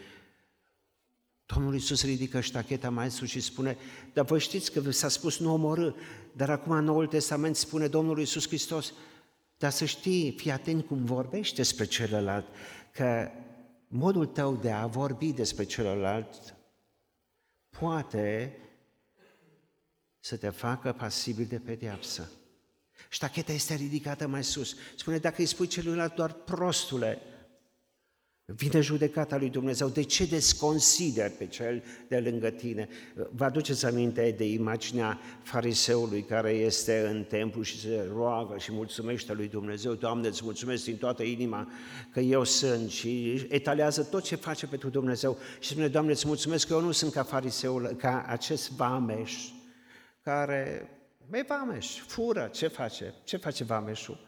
Domnul 1.46 1.74
Iisus 1.74 2.04
ridică 2.04 2.40
ștacheta 2.40 2.90
mai 2.90 3.10
sus 3.10 3.28
și 3.28 3.40
spune, 3.40 3.76
dar 4.12 4.24
vă 4.24 4.38
știți 4.38 4.72
că 4.72 4.90
s-a 4.90 5.08
spus 5.08 5.38
nu 5.38 5.52
omorâ, 5.52 5.92
dar 6.32 6.50
acum 6.50 6.72
în 6.72 6.84
Noul 6.84 7.06
Testament 7.06 7.56
spune 7.56 7.88
Domnul 7.88 8.18
Iisus 8.18 8.46
Hristos, 8.46 8.92
dar 9.58 9.70
să 9.70 9.84
știi, 9.84 10.34
fii 10.36 10.50
atent 10.50 10.86
cum 10.86 11.04
vorbești 11.04 11.56
despre 11.56 11.84
celălalt, 11.84 12.46
că 12.92 13.30
modul 13.88 14.26
tău 14.26 14.56
de 14.56 14.70
a 14.70 14.86
vorbi 14.86 15.32
despre 15.32 15.64
celălalt 15.64 16.54
poate 17.68 18.58
să 20.20 20.36
te 20.36 20.48
facă 20.48 20.92
pasibil 20.92 21.44
de 21.44 21.58
pedeapsă. 21.58 22.30
Ștacheta 23.08 23.52
este 23.52 23.74
ridicată 23.74 24.26
mai 24.26 24.44
sus. 24.44 24.76
Spune, 24.96 25.18
dacă 25.18 25.34
îi 25.38 25.46
spui 25.46 25.66
celuilalt 25.66 26.14
doar 26.14 26.32
prostule, 26.32 27.18
Vine 28.54 28.80
judecata 28.80 29.36
lui 29.36 29.50
Dumnezeu. 29.50 29.88
De 29.88 30.02
ce 30.02 30.26
desconsider 30.26 31.30
pe 31.30 31.46
cel 31.46 31.82
de 32.08 32.18
lângă 32.18 32.50
tine? 32.50 32.88
Vă 33.30 33.44
aduceți 33.44 33.86
aminte 33.86 34.34
de 34.36 34.44
imaginea 34.44 35.20
fariseului 35.42 36.22
care 36.22 36.50
este 36.50 37.06
în 37.06 37.24
templu 37.24 37.62
și 37.62 37.80
se 37.80 38.08
roagă 38.12 38.58
și 38.58 38.72
mulțumește 38.72 39.32
lui 39.32 39.48
Dumnezeu. 39.48 39.94
Doamne, 39.94 40.28
îți 40.28 40.44
mulțumesc 40.44 40.84
din 40.84 40.96
toată 40.96 41.22
inima 41.22 41.72
că 42.12 42.20
eu 42.20 42.44
sunt 42.44 42.90
și 42.90 43.46
etalează 43.48 44.02
tot 44.02 44.22
ce 44.22 44.36
face 44.36 44.66
pentru 44.66 44.88
Dumnezeu. 44.88 45.38
Și 45.60 45.70
spune, 45.70 45.88
Doamne, 45.88 46.10
îți 46.10 46.26
mulțumesc 46.26 46.66
că 46.66 46.72
eu 46.72 46.80
nu 46.80 46.92
sunt 46.92 47.12
ca 47.12 47.22
fariseul, 47.22 47.86
ca 47.86 48.24
acest 48.26 48.70
vameș 48.70 49.32
care, 50.22 50.90
e 51.32 51.42
vameș, 51.42 52.00
fură, 52.00 52.50
ce 52.52 52.66
face? 52.66 53.14
Ce 53.24 53.36
face 53.36 53.64
vameșul? 53.64 54.26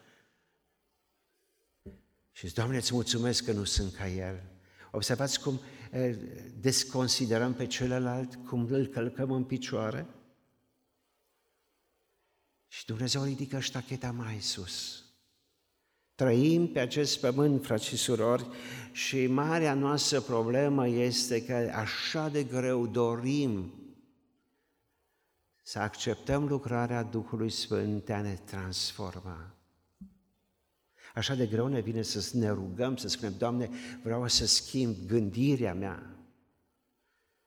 Și 2.38 2.46
zic, 2.46 2.56
Doamne, 2.56 2.76
îți 2.76 2.94
mulțumesc 2.94 3.44
că 3.44 3.52
nu 3.52 3.64
sunt 3.64 3.94
ca 3.94 4.08
El. 4.08 4.42
Observați 4.90 5.40
cum 5.40 5.60
desconsiderăm 6.60 7.54
pe 7.54 7.66
celălalt, 7.66 8.34
cum 8.34 8.66
îl 8.70 8.86
călcăm 8.86 9.30
în 9.30 9.44
picioare. 9.44 10.06
Dumnezeu 12.86 13.22
ridică 13.22 13.58
ștacheta 13.58 14.10
mai 14.10 14.38
sus. 14.40 15.04
Trăim 16.14 16.72
pe 16.72 16.78
acest 16.78 17.20
pământ, 17.20 17.64
frați 17.64 17.84
și 17.84 17.96
surori, 17.96 18.46
și 18.92 19.26
marea 19.26 19.74
noastră 19.74 20.20
problemă 20.20 20.88
este 20.88 21.44
că 21.44 21.72
așa 21.74 22.28
de 22.28 22.44
greu 22.44 22.86
dorim 22.86 23.72
să 25.62 25.78
acceptăm 25.78 26.46
lucrarea 26.46 27.02
Duhului 27.02 27.50
Sfânt 27.50 28.04
de 28.04 28.12
a 28.12 28.20
ne 28.20 28.34
transforma. 28.34 29.57
Așa 31.18 31.34
de 31.34 31.46
greu 31.46 31.66
ne 31.66 31.80
vine 31.80 32.02
să 32.02 32.36
ne 32.36 32.48
rugăm, 32.48 32.96
să 32.96 33.08
spunem, 33.08 33.34
Doamne, 33.38 33.70
vreau 34.02 34.28
să 34.28 34.46
schimb 34.46 34.96
gândirea 35.06 35.74
mea. 35.74 36.16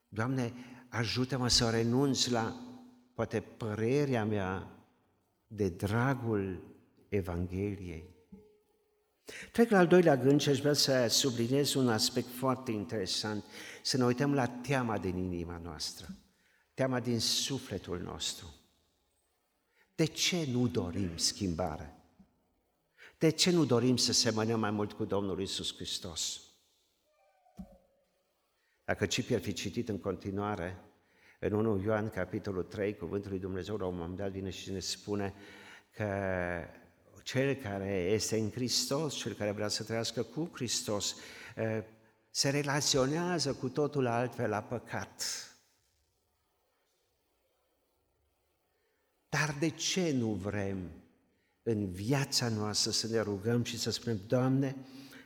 Doamne, 0.08 0.54
ajută-mă 0.88 1.48
să 1.48 1.70
renunț 1.70 2.26
la, 2.26 2.56
poate, 3.14 3.40
părerea 3.40 4.26
mea 4.26 4.68
de 5.48 5.70
dragul 5.70 6.64
Evangheliei. 7.10 8.10
Trec 9.52 9.70
la 9.70 9.78
al 9.78 9.88
doilea 9.88 10.18
gând 10.18 10.42
și 10.42 10.50
aș 10.50 10.60
vrea 10.60 10.74
să 10.74 11.08
subliniez 11.08 11.74
un 11.74 11.90
aspect 11.90 12.28
foarte 12.28 12.72
interesant, 12.72 13.44
să 13.84 13.98
ne 13.98 14.04
uităm 14.04 14.34
la 14.34 14.48
teama 14.48 14.98
din 14.98 15.18
inima 15.18 15.58
noastră, 15.64 16.16
teama 16.74 17.00
din 17.00 17.20
sufletul 17.20 18.00
nostru. 18.00 18.54
De 19.96 20.06
ce 20.06 20.48
nu 20.52 20.68
dorim 20.68 21.18
schimbare? 21.18 22.01
De 23.22 23.30
ce 23.30 23.52
nu 23.52 23.66
dorim 23.66 23.98
să 23.98 24.14
semănăm 24.14 24.60
mai 24.60 24.72
mult 24.72 24.94
cu 24.94 25.06
Domnul 25.06 25.42
Isus 25.42 25.76
Hristos? 25.76 26.42
Dacă 28.84 29.06
Cipi 29.06 29.34
ar 29.34 29.42
fi 29.42 29.54
citit 29.54 29.90
în 29.90 30.00
continuare, 30.00 30.82
în 31.40 31.54
1 31.54 31.82
Ioan, 31.84 32.10
capitolul 32.10 32.64
3, 32.64 32.96
cuvântul 32.96 33.30
lui 33.30 33.40
Dumnezeu 33.40 33.78
la 33.78 33.86
un 33.86 33.98
moment 33.98 34.18
dat 34.18 34.32
vine 34.32 34.50
și 34.50 34.72
ne 34.72 34.80
spune 34.80 35.34
că 35.96 36.08
cel 37.24 37.56
care 37.56 37.94
este 37.94 38.38
în 38.38 38.52
Hristos, 38.52 39.16
cel 39.16 39.34
care 39.34 39.52
vrea 39.52 39.68
să 39.68 39.84
trăiască 39.84 40.24
cu 40.24 40.50
Hristos, 40.54 41.16
se 42.30 42.50
relaționează 42.50 43.54
cu 43.54 43.70
totul 43.70 44.08
altfel 44.08 44.50
la 44.50 44.62
păcat. 44.62 45.24
Dar 49.30 49.56
de 49.60 49.70
ce 49.70 50.12
nu 50.12 50.34
vrem 50.34 51.01
în 51.64 51.92
viața 51.92 52.50
noastră 52.50 52.92
să 52.92 53.08
ne 53.08 53.20
rugăm 53.20 53.64
și 53.64 53.78
să 53.80 53.90
spunem, 53.90 54.20
Doamne, 54.28 54.76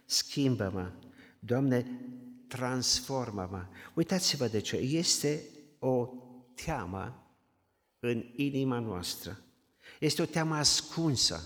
schimbă-mă, 0.05 0.91
Doamne, 1.39 2.01
transformă-mă. 2.47 3.67
Uitați-vă 3.93 4.47
de 4.47 4.59
ce. 4.59 4.75
Este 4.75 5.43
o 5.79 6.09
teamă 6.65 7.29
în 7.99 8.23
inima 8.35 8.79
noastră. 8.79 9.39
Este 9.99 10.21
o 10.21 10.25
teamă 10.25 10.55
ascunsă. 10.55 11.43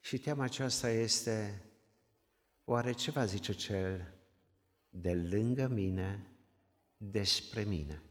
Și 0.00 0.18
teama 0.18 0.44
aceasta 0.44 0.90
este, 0.90 1.62
oare 2.64 2.92
ce 2.92 3.10
va 3.10 3.24
zice 3.24 3.52
cel 3.52 4.14
de 4.88 5.14
lângă 5.14 5.66
mine 5.66 6.26
despre 6.96 7.62
mine? 7.64 8.02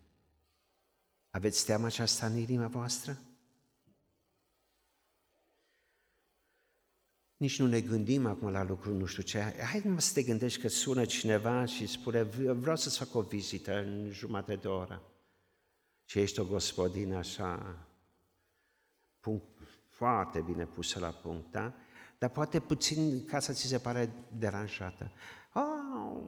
Aveți 1.30 1.66
teama 1.66 1.86
aceasta 1.86 2.26
în 2.26 2.38
inima 2.38 2.68
voastră? 2.68 3.22
Nici 7.38 7.60
nu 7.60 7.68
ne 7.68 7.82
gândim 7.82 8.26
acum 8.26 8.50
la 8.50 8.64
lucruri 8.64 8.98
nu 8.98 9.06
știu 9.06 9.24
ce. 9.24 9.40
Hai 9.40 9.82
numai 9.84 10.02
să 10.02 10.14
te 10.14 10.24
gândești 10.24 10.62
că 10.62 10.68
sună 10.68 11.06
cineva 11.06 11.66
și 11.66 11.88
spune, 11.88 12.22
vreau 12.54 12.76
să-ți 12.76 12.98
fac 12.98 13.16
o 13.16 13.22
vizită 13.22 13.78
în 13.78 14.10
jumătate 14.12 14.56
de 14.56 14.68
oră. 14.68 15.02
Și 16.06 16.20
ești 16.20 16.40
o 16.40 16.46
gospodină 16.46 17.18
așa, 17.18 17.78
punct, 19.20 19.46
foarte 19.88 20.42
bine 20.42 20.66
pusă 20.66 21.00
la 21.00 21.10
punct, 21.10 21.52
da? 21.52 21.74
Dar 22.18 22.30
poate 22.30 22.60
puțin 22.60 23.26
casa 23.26 23.54
ți 23.54 23.68
se 23.68 23.78
pare 23.78 24.14
deranjată. 24.38 25.12
Oh, 25.54 26.22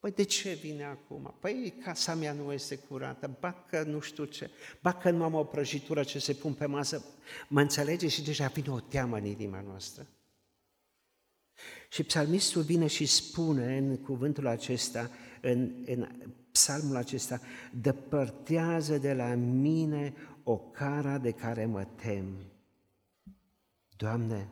Păi 0.00 0.10
de 0.10 0.22
ce 0.22 0.52
vine 0.52 0.84
acum? 0.84 1.34
Păi 1.40 1.74
casa 1.84 2.14
mea 2.14 2.32
nu 2.32 2.52
este 2.52 2.76
curată, 2.76 3.36
bacă 3.40 3.82
nu 3.82 4.00
știu 4.00 4.24
ce, 4.24 4.50
bacă 4.80 5.10
nu 5.10 5.24
am 5.24 5.34
o 5.34 5.44
prăjitură 5.44 6.02
ce 6.04 6.18
se 6.18 6.32
pun 6.32 6.54
pe 6.54 6.66
masă. 6.66 7.04
Mă 7.48 7.60
înțelege 7.60 8.08
și 8.08 8.22
deja 8.22 8.46
vine 8.46 8.70
o 8.70 8.80
teamă 8.80 9.16
în 9.16 9.24
inima 9.24 9.60
noastră. 9.60 10.06
Și 11.90 12.02
psalmistul 12.02 12.62
vine 12.62 12.86
și 12.86 13.06
spune 13.06 13.76
în 13.76 13.96
cuvântul 13.96 14.46
acesta, 14.46 15.10
în, 15.40 15.72
în 15.86 16.08
psalmul 16.52 16.96
acesta, 16.96 17.40
depărtează 17.72 18.98
de 18.98 19.12
la 19.12 19.34
mine 19.34 20.14
o 20.42 20.56
cara 20.56 21.18
de 21.18 21.30
care 21.30 21.66
mă 21.66 21.84
tem. 21.84 22.36
Doamne, 23.96 24.48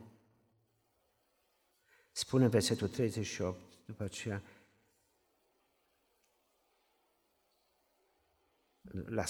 spune 2.11 2.47
versetul 2.47 2.87
38, 2.87 3.59
după 3.85 4.03
aceea, 4.03 4.43
la 8.91 9.23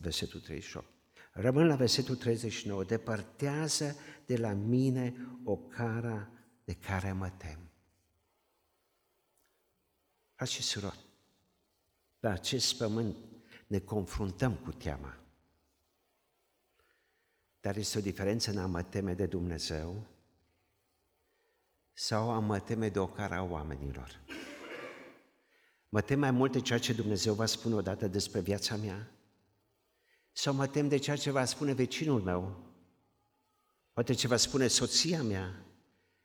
versetul 0.00 0.40
38. 0.40 0.86
Rămân 1.32 1.66
la 1.66 1.76
versetul 1.76 2.16
39. 2.16 2.84
Depărtează 2.84 3.96
de 4.26 4.36
la 4.36 4.52
mine 4.52 5.14
o 5.44 5.56
cara 5.56 6.30
de 6.64 6.74
care 6.74 7.12
mă 7.12 7.30
tem. 7.30 7.58
Frați 10.34 10.52
și 10.52 10.62
surori, 10.62 11.04
pe 12.18 12.28
acest 12.28 12.76
pământ 12.76 13.16
ne 13.66 13.78
confruntăm 13.78 14.54
cu 14.54 14.72
teama. 14.72 15.16
Dar 17.60 17.76
este 17.76 17.98
o 17.98 18.00
diferență 18.00 18.50
în 18.50 18.58
a 18.58 18.66
mă 18.66 18.82
teme 18.82 19.14
de 19.14 19.26
Dumnezeu 19.26 20.06
sau 21.92 22.30
a 22.30 22.38
mă 22.38 22.60
teme 22.60 22.88
de 22.88 22.98
o 22.98 23.06
cara 23.06 23.42
oamenilor. 23.42 24.20
Mă 25.94 26.00
tem 26.00 26.18
mai 26.18 26.30
mult 26.30 26.52
de 26.52 26.60
ceea 26.60 26.78
ce 26.78 26.92
Dumnezeu 26.92 27.34
va 27.34 27.46
spune 27.46 27.74
odată 27.74 28.08
despre 28.08 28.40
viața 28.40 28.76
mea? 28.76 29.10
Sau 30.32 30.54
mă 30.54 30.66
tem 30.66 30.88
de 30.88 30.96
ceea 30.96 31.16
ce 31.16 31.30
va 31.30 31.44
spune 31.44 31.72
vecinul 31.72 32.20
meu? 32.20 32.56
Poate 33.92 34.12
ce 34.12 34.26
va 34.26 34.36
spune 34.36 34.66
soția 34.66 35.22
mea 35.22 35.66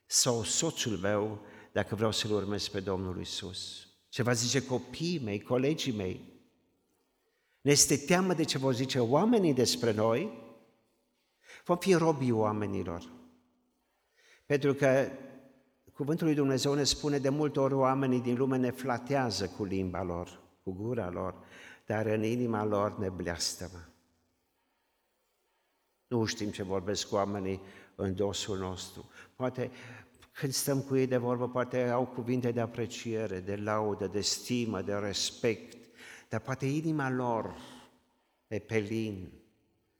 sau 0.05 0.43
soțul 0.43 0.97
meu 0.97 1.45
dacă 1.71 1.95
vreau 1.95 2.11
să-L 2.11 2.31
urmez 2.31 2.67
pe 2.67 2.79
Domnul 2.79 3.19
Isus? 3.19 3.87
Ce 4.09 4.23
va 4.23 4.33
zice 4.33 4.65
copiii 4.65 5.19
mei, 5.19 5.41
colegii 5.41 5.93
mei? 5.93 6.41
Ne 7.61 7.71
este 7.71 7.97
teamă 7.97 8.33
de 8.33 8.43
ce 8.43 8.57
vor 8.57 8.73
zice 8.73 8.99
oamenii 8.99 9.53
despre 9.53 9.91
noi? 9.91 10.31
Vom 11.65 11.77
fi 11.77 11.93
robii 11.93 12.31
oamenilor. 12.31 13.11
Pentru 14.45 14.73
că 14.73 15.11
Cuvântul 15.97 16.25
lui 16.25 16.35
Dumnezeu 16.35 16.73
ne 16.73 16.83
spune 16.83 17.17
de 17.17 17.29
multe 17.29 17.59
ori 17.59 17.73
oamenii 17.73 18.21
din 18.21 18.37
lume 18.37 18.57
ne 18.57 18.71
flatează 18.71 19.47
cu 19.47 19.63
limba 19.63 20.03
lor, 20.03 20.39
cu 20.63 20.71
gura 20.71 21.09
lor, 21.09 21.35
dar 21.85 22.05
în 22.05 22.23
inima 22.23 22.65
lor 22.65 22.97
ne 22.97 23.09
bleastămă. 23.09 23.89
Nu 26.07 26.25
știm 26.25 26.49
ce 26.49 26.63
vorbesc 26.63 27.07
cu 27.07 27.15
oamenii 27.15 27.61
în 27.95 28.15
dosul 28.15 28.57
nostru. 28.57 29.09
Poate 29.35 29.71
când 30.31 30.53
stăm 30.53 30.81
cu 30.81 30.95
ei 30.95 31.07
de 31.07 31.17
vorbă, 31.17 31.49
poate 31.49 31.89
au 31.89 32.05
cuvinte 32.05 32.51
de 32.51 32.59
apreciere, 32.59 33.39
de 33.39 33.55
laudă, 33.55 34.07
de 34.07 34.21
stimă, 34.21 34.81
de 34.81 34.93
respect, 34.93 35.77
dar 36.29 36.39
poate 36.39 36.65
inima 36.65 37.09
lor 37.09 37.55
e 38.47 38.59
pelin, 38.59 39.31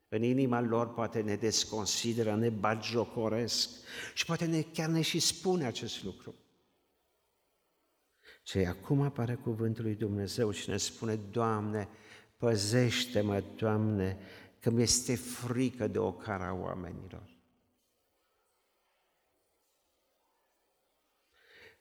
în 0.10 0.24
inima 0.24 0.62
lor 0.62 0.94
poate 0.94 1.22
ne 1.22 1.36
desconsideră, 1.36 2.36
ne 2.36 2.50
bagiocoresc 2.50 3.70
și 4.14 4.26
poate 4.26 4.46
ne, 4.46 4.62
chiar 4.62 4.90
ne 4.90 5.02
și 5.02 5.20
spune 5.20 5.66
acest 5.66 6.04
lucru. 6.04 6.36
Și 8.44 8.58
acum 8.58 9.02
apare 9.02 9.36
cuvântul 9.36 9.84
lui 9.84 9.96
Dumnezeu 9.96 10.52
și 10.52 10.70
ne 10.70 10.78
spune, 10.78 11.16
Doamne, 11.16 11.90
păzește-mă, 12.38 13.44
Doamne, 13.56 14.18
că 14.60 14.70
mi 14.70 14.82
este 14.82 15.16
frică 15.16 15.88
de 15.88 15.98
o 15.98 16.14
cara 16.14 16.54
oamenilor. 16.54 17.36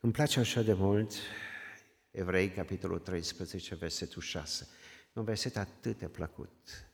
Îmi 0.01 0.13
place 0.13 0.41
așa 0.41 0.63
de 0.63 0.73
mult 0.73 1.13
Evrei, 2.11 2.51
capitolul 2.51 2.99
13, 2.99 3.75
versetul 3.75 4.23
6. 4.23 4.69
un 5.13 5.25
verset 5.25 5.57
atât 5.57 5.99
de 5.99 6.09
plăcut. 6.09 6.87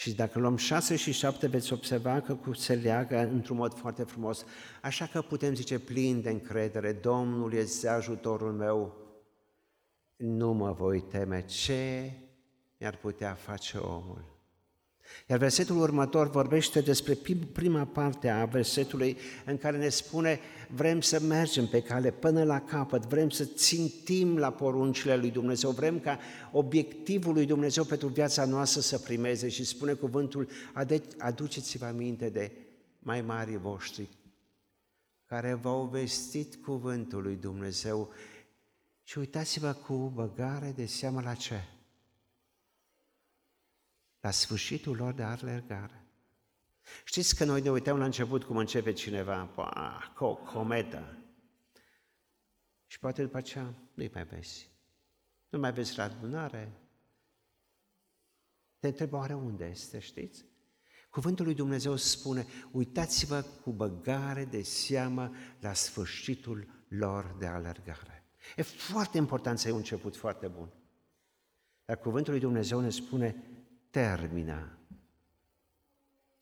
Și 0.00 0.14
dacă 0.14 0.38
luăm 0.38 0.56
6 0.56 0.96
și 0.96 1.12
7, 1.12 1.46
veți 1.46 1.72
observa 1.72 2.20
că 2.20 2.38
se 2.52 2.74
leagă 2.74 3.18
într-un 3.18 3.56
mod 3.56 3.74
foarte 3.74 4.02
frumos. 4.02 4.44
Așa 4.82 5.06
că 5.06 5.22
putem 5.22 5.54
zice 5.54 5.78
plin 5.78 6.20
de 6.20 6.30
încredere, 6.30 6.92
Domnul 6.92 7.52
este 7.52 7.88
ajutorul 7.88 8.52
meu, 8.52 8.96
nu 10.16 10.52
mă 10.52 10.72
voi 10.72 11.00
teme 11.00 11.44
ce 11.44 12.12
mi-ar 12.78 12.96
putea 12.96 13.34
face 13.34 13.78
omul. 13.78 14.39
Iar 15.28 15.38
versetul 15.38 15.80
următor 15.80 16.30
vorbește 16.30 16.80
despre 16.80 17.18
prima 17.52 17.84
parte 17.84 18.28
a 18.28 18.44
versetului 18.44 19.16
în 19.44 19.58
care 19.58 19.76
ne 19.76 19.88
spune 19.88 20.40
vrem 20.74 21.00
să 21.00 21.20
mergem 21.20 21.66
pe 21.66 21.82
cale 21.82 22.10
până 22.10 22.44
la 22.44 22.60
capăt, 22.60 23.06
vrem 23.06 23.30
să 23.30 23.44
țintim 23.44 24.38
la 24.38 24.50
poruncile 24.50 25.16
lui 25.16 25.30
Dumnezeu, 25.30 25.70
vrem 25.70 26.00
ca 26.00 26.18
obiectivul 26.52 27.32
lui 27.32 27.46
Dumnezeu 27.46 27.84
pentru 27.84 28.08
viața 28.08 28.44
noastră 28.44 28.80
să 28.80 28.98
primeze 28.98 29.48
și 29.48 29.64
spune 29.64 29.92
cuvântul, 29.92 30.48
aduceți-vă 31.18 31.84
aminte 31.84 32.28
de 32.28 32.52
mai 32.98 33.20
mari 33.20 33.56
voștri 33.56 34.08
care 35.30 35.54
v-au 35.54 35.84
vestit 35.84 36.56
cuvântul 36.56 37.22
lui 37.22 37.36
Dumnezeu 37.36 38.12
și 39.02 39.18
uitați-vă 39.18 39.72
cu 39.72 39.94
băgare 39.94 40.72
de 40.76 40.86
seamă 40.86 41.20
la 41.20 41.34
ce? 41.34 41.64
La 44.20 44.30
sfârșitul 44.30 44.96
lor 44.96 45.12
de 45.12 45.22
alergare. 45.22 46.04
Știți 47.04 47.36
că 47.36 47.44
noi 47.44 47.60
ne 47.60 47.70
uităm 47.70 47.98
la 47.98 48.04
început 48.04 48.44
cum 48.44 48.56
începe 48.56 48.92
cineva, 48.92 49.44
pa, 49.44 50.12
cu 50.16 50.24
o 50.24 50.34
comedă. 50.34 51.18
Și 52.86 52.98
poate 52.98 53.22
după 53.22 53.36
aceea 53.36 53.74
nu-i 53.94 54.10
mai 54.14 54.24
vezi. 54.24 54.70
Nu 55.48 55.58
mai 55.58 55.72
vezi 55.72 55.96
la 55.96 56.02
adunare. 56.02 56.72
Te 58.78 58.86
întreb 58.86 59.12
oare 59.12 59.34
unde 59.34 59.64
este, 59.64 59.98
știți? 59.98 60.44
Cuvântul 61.10 61.44
lui 61.44 61.54
Dumnezeu 61.54 61.96
spune, 61.96 62.46
uitați-vă 62.72 63.40
cu 63.40 63.70
băgare 63.70 64.44
de 64.44 64.62
seamă 64.62 65.34
la 65.60 65.72
sfârșitul 65.72 66.84
lor 66.88 67.36
de 67.38 67.46
alergare. 67.46 68.24
E 68.56 68.62
foarte 68.62 69.16
important 69.16 69.58
să 69.58 69.66
ai 69.66 69.72
un 69.72 69.78
început 69.78 70.16
foarte 70.16 70.48
bun. 70.48 70.72
Dar 71.84 71.98
cuvântul 71.98 72.32
lui 72.32 72.40
Dumnezeu 72.40 72.80
ne 72.80 72.90
spune, 72.90 73.44
termina 73.90 74.80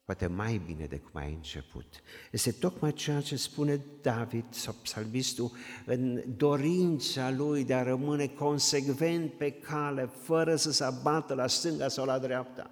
poate 0.09 0.27
mai 0.27 0.61
bine 0.67 0.87
decât 0.87 1.13
mai 1.13 1.25
ai 1.25 1.33
început. 1.33 2.03
Este 2.31 2.53
tocmai 2.53 2.93
ceea 2.93 3.21
ce 3.21 3.37
spune 3.37 3.85
David 4.03 4.45
sau 4.51 4.75
psalmistul 4.83 5.51
în 5.87 6.23
dorința 6.37 7.31
lui 7.31 7.65
de 7.65 7.75
a 7.75 7.83
rămâne 7.83 8.27
consecvent 8.27 9.33
pe 9.33 9.53
cale, 9.53 10.07
fără 10.23 10.57
să 10.57 10.73
se 10.73 10.85
abată 10.85 11.35
la 11.35 11.47
stânga 11.47 11.89
sau 11.89 12.05
la 12.05 12.19
dreapta. 12.19 12.71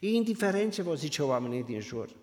Indiferent 0.00 0.72
ce 0.72 0.82
vă 0.82 0.94
zice 0.94 1.22
oamenii 1.22 1.62
din 1.62 1.80
jur. 1.80 2.16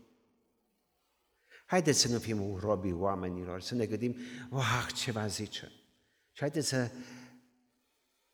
Haideți 1.66 2.00
să 2.00 2.08
nu 2.08 2.20
fim 2.20 2.56
robii 2.56 2.94
oamenilor, 2.94 3.62
să 3.62 3.76
ne 3.76 3.86
gândim, 3.86 4.16
oh, 4.50 4.88
ce 4.96 5.12
va 5.12 5.28
zice. 5.28 5.72
Și 6.32 6.40
haideți 6.40 6.68
să 6.68 6.92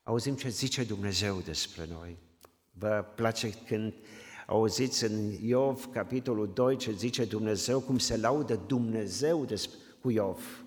auzim 0.04 0.36
ce 0.36 0.50
zice 0.50 0.84
Dumnezeu 0.84 1.40
despre 1.40 1.86
noi. 1.86 2.18
Vă 2.80 3.06
place 3.16 3.50
când 3.68 3.94
auziți 4.48 5.04
în 5.04 5.32
Iov, 5.42 5.86
capitolul 5.86 6.52
2, 6.54 6.76
ce 6.76 6.92
zice 6.92 7.26
Dumnezeu, 7.26 7.80
cum 7.80 7.98
se 7.98 8.18
laudă 8.18 8.56
Dumnezeu 8.68 9.48
cu 10.02 10.10
Iov. 10.10 10.66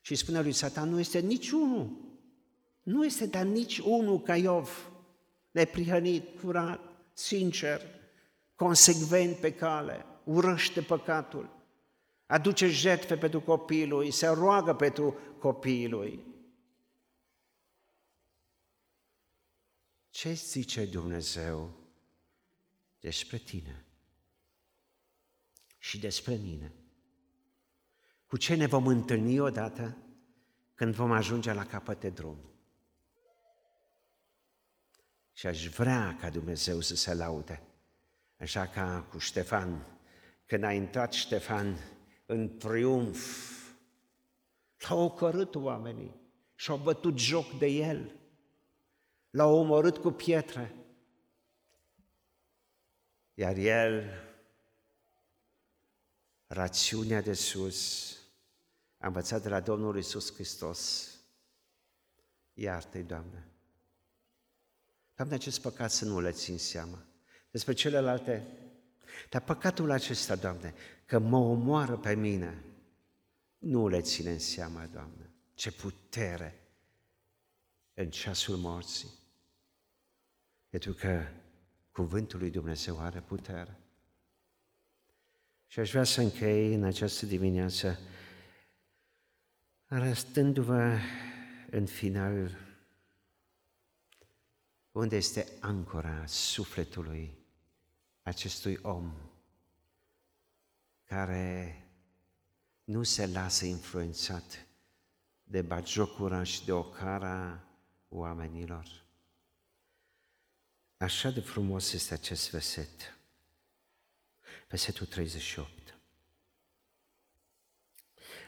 Și 0.00 0.14
spune 0.14 0.40
lui 0.40 0.52
Satan, 0.52 0.88
nu 0.88 0.98
este 0.98 1.18
niciunul, 1.18 1.90
nu 2.82 3.04
este 3.04 3.26
dar 3.26 3.44
nici 3.44 3.78
unul 3.78 4.20
ca 4.20 4.36
Iov, 4.36 4.90
neprihănit, 5.50 6.40
curat, 6.40 6.80
sincer, 7.12 7.80
consecvent 8.54 9.36
pe 9.36 9.52
cale, 9.52 10.04
urăște 10.24 10.80
păcatul, 10.80 11.48
aduce 12.26 12.68
jertfe 12.68 13.16
pentru 13.16 13.40
copiii 13.40 13.86
lui, 13.86 14.10
se 14.10 14.26
roagă 14.26 14.74
pentru 14.74 15.14
copiii 15.38 15.88
Ce 20.12 20.32
zice 20.32 20.86
Dumnezeu 20.86 21.72
despre 23.00 23.36
tine 23.36 23.84
și 25.78 25.98
despre 25.98 26.34
mine? 26.34 26.72
Cu 28.26 28.36
ce 28.36 28.54
ne 28.54 28.66
vom 28.66 28.86
întâlni 28.86 29.40
odată 29.40 29.96
când 30.74 30.94
vom 30.94 31.10
ajunge 31.10 31.52
la 31.52 31.66
capăt 31.66 32.00
de 32.00 32.08
drum? 32.08 32.36
Și 35.32 35.46
aș 35.46 35.66
vrea 35.66 36.16
ca 36.20 36.30
Dumnezeu 36.30 36.80
să 36.80 36.96
se 36.96 37.14
laude, 37.14 37.62
așa 38.38 38.66
ca 38.66 39.06
cu 39.10 39.18
Ștefan, 39.18 39.86
când 40.46 40.64
a 40.64 40.72
intrat 40.72 41.12
Ștefan 41.12 41.78
în 42.26 42.58
triumf, 42.58 43.50
l-au 44.78 45.00
ocărât 45.00 45.54
oamenii 45.54 46.14
și 46.54 46.70
au 46.70 46.76
bătut 46.76 47.18
joc 47.18 47.58
de 47.58 47.66
el 47.66 48.20
l-au 49.32 49.58
omorât 49.58 49.98
cu 49.98 50.10
pietre. 50.10 50.74
Iar 53.34 53.56
el, 53.56 54.10
rațiunea 56.46 57.20
de 57.20 57.32
sus, 57.32 58.10
a 58.98 59.06
învățat 59.06 59.42
de 59.42 59.48
la 59.48 59.60
Domnul 59.60 59.98
Isus 59.98 60.34
Hristos, 60.34 61.10
iartă-i, 62.54 63.02
Doamne. 63.02 63.46
Doamne, 65.14 65.34
acest 65.34 65.60
păcat 65.60 65.90
să 65.90 66.04
nu 66.04 66.20
le 66.20 66.30
țin 66.30 66.58
seama. 66.58 66.98
Despre 67.50 67.72
celelalte, 67.72 68.46
dar 69.30 69.42
păcatul 69.42 69.90
acesta, 69.90 70.36
Doamne, 70.36 70.74
că 71.06 71.18
mă 71.18 71.36
omoară 71.36 71.96
pe 71.96 72.14
mine, 72.14 72.64
nu 73.58 73.88
le 73.88 74.00
ține 74.00 74.30
în 74.30 74.38
seama, 74.38 74.86
Doamne. 74.86 75.30
Ce 75.54 75.72
putere 75.72 76.62
în 77.94 78.10
ceasul 78.10 78.56
morții. 78.56 79.20
Pentru 80.72 80.92
că 80.92 81.26
cuvântul 81.90 82.38
lui 82.38 82.50
Dumnezeu 82.50 83.00
are 83.00 83.20
putere. 83.20 83.76
Și 85.66 85.78
aș 85.80 85.90
vrea 85.90 86.04
să 86.04 86.20
închei 86.20 86.74
în 86.74 86.84
această 86.84 87.26
dimineață 87.26 87.98
arătându-vă 89.86 90.98
în 91.70 91.86
final 91.86 92.58
unde 94.92 95.16
este 95.16 95.46
ancora 95.60 96.26
sufletului 96.26 97.38
acestui 98.22 98.78
om 98.82 99.12
care 101.04 101.76
nu 102.84 103.02
se 103.02 103.26
lasă 103.26 103.64
influențat 103.64 104.66
de 105.44 105.62
bagiocura 105.62 106.42
și 106.42 106.64
de 106.64 106.72
ocara 106.72 107.64
oamenilor. 108.08 109.02
Așa 111.02 111.30
de 111.30 111.40
frumos 111.40 111.92
este 111.92 112.14
acest 112.14 112.50
verset. 112.50 113.18
Versetul 114.68 115.06
38. 115.06 115.98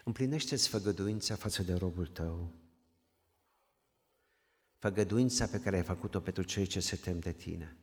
Împlinește-ți 0.04 0.68
făgăduința 0.68 1.34
față 1.34 1.62
de 1.62 1.74
robul 1.74 2.06
tău, 2.06 2.52
făgăduința 4.78 5.46
pe 5.46 5.60
care 5.60 5.76
ai 5.76 5.82
făcut-o 5.82 6.20
pentru 6.20 6.42
cei 6.42 6.66
ce 6.66 6.80
se 6.80 6.96
tem 6.96 7.18
de 7.18 7.32
tine. 7.32 7.76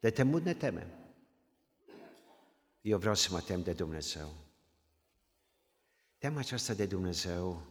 De 0.00 0.10
temut 0.10 0.42
ne 0.42 0.54
temem. 0.54 0.88
Eu 2.80 2.98
vreau 2.98 3.14
să 3.14 3.28
mă 3.30 3.40
tem 3.40 3.62
de 3.62 3.72
Dumnezeu. 3.72 4.34
Teama 6.18 6.38
aceasta 6.38 6.74
de 6.74 6.86
Dumnezeu 6.86 7.66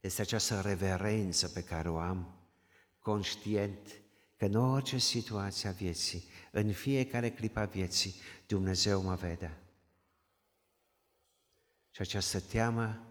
este 0.00 0.20
această 0.20 0.60
reverență 0.60 1.48
pe 1.48 1.64
care 1.64 1.88
o 1.88 1.98
am, 1.98 2.48
conștient 2.98 4.02
că 4.36 4.44
în 4.44 4.54
orice 4.54 4.98
situație 4.98 5.68
a 5.68 5.72
vieții, 5.72 6.24
în 6.50 6.72
fiecare 6.72 7.30
clip 7.30 7.56
a 7.56 7.64
vieții, 7.64 8.14
Dumnezeu 8.46 9.02
mă 9.02 9.14
vede. 9.14 9.58
Și 11.90 12.00
această 12.00 12.40
teamă 12.40 13.06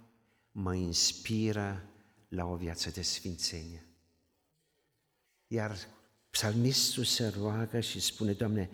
mă 0.52 0.76
inspiră 0.76 1.90
la 2.28 2.46
o 2.46 2.56
viață 2.56 2.90
de 2.90 3.02
sfințenie. 3.02 3.86
Iar 5.48 5.78
psalmistul 6.30 7.04
se 7.04 7.28
roagă 7.28 7.80
și 7.80 8.00
spune, 8.00 8.34
Doamne, 8.34 8.70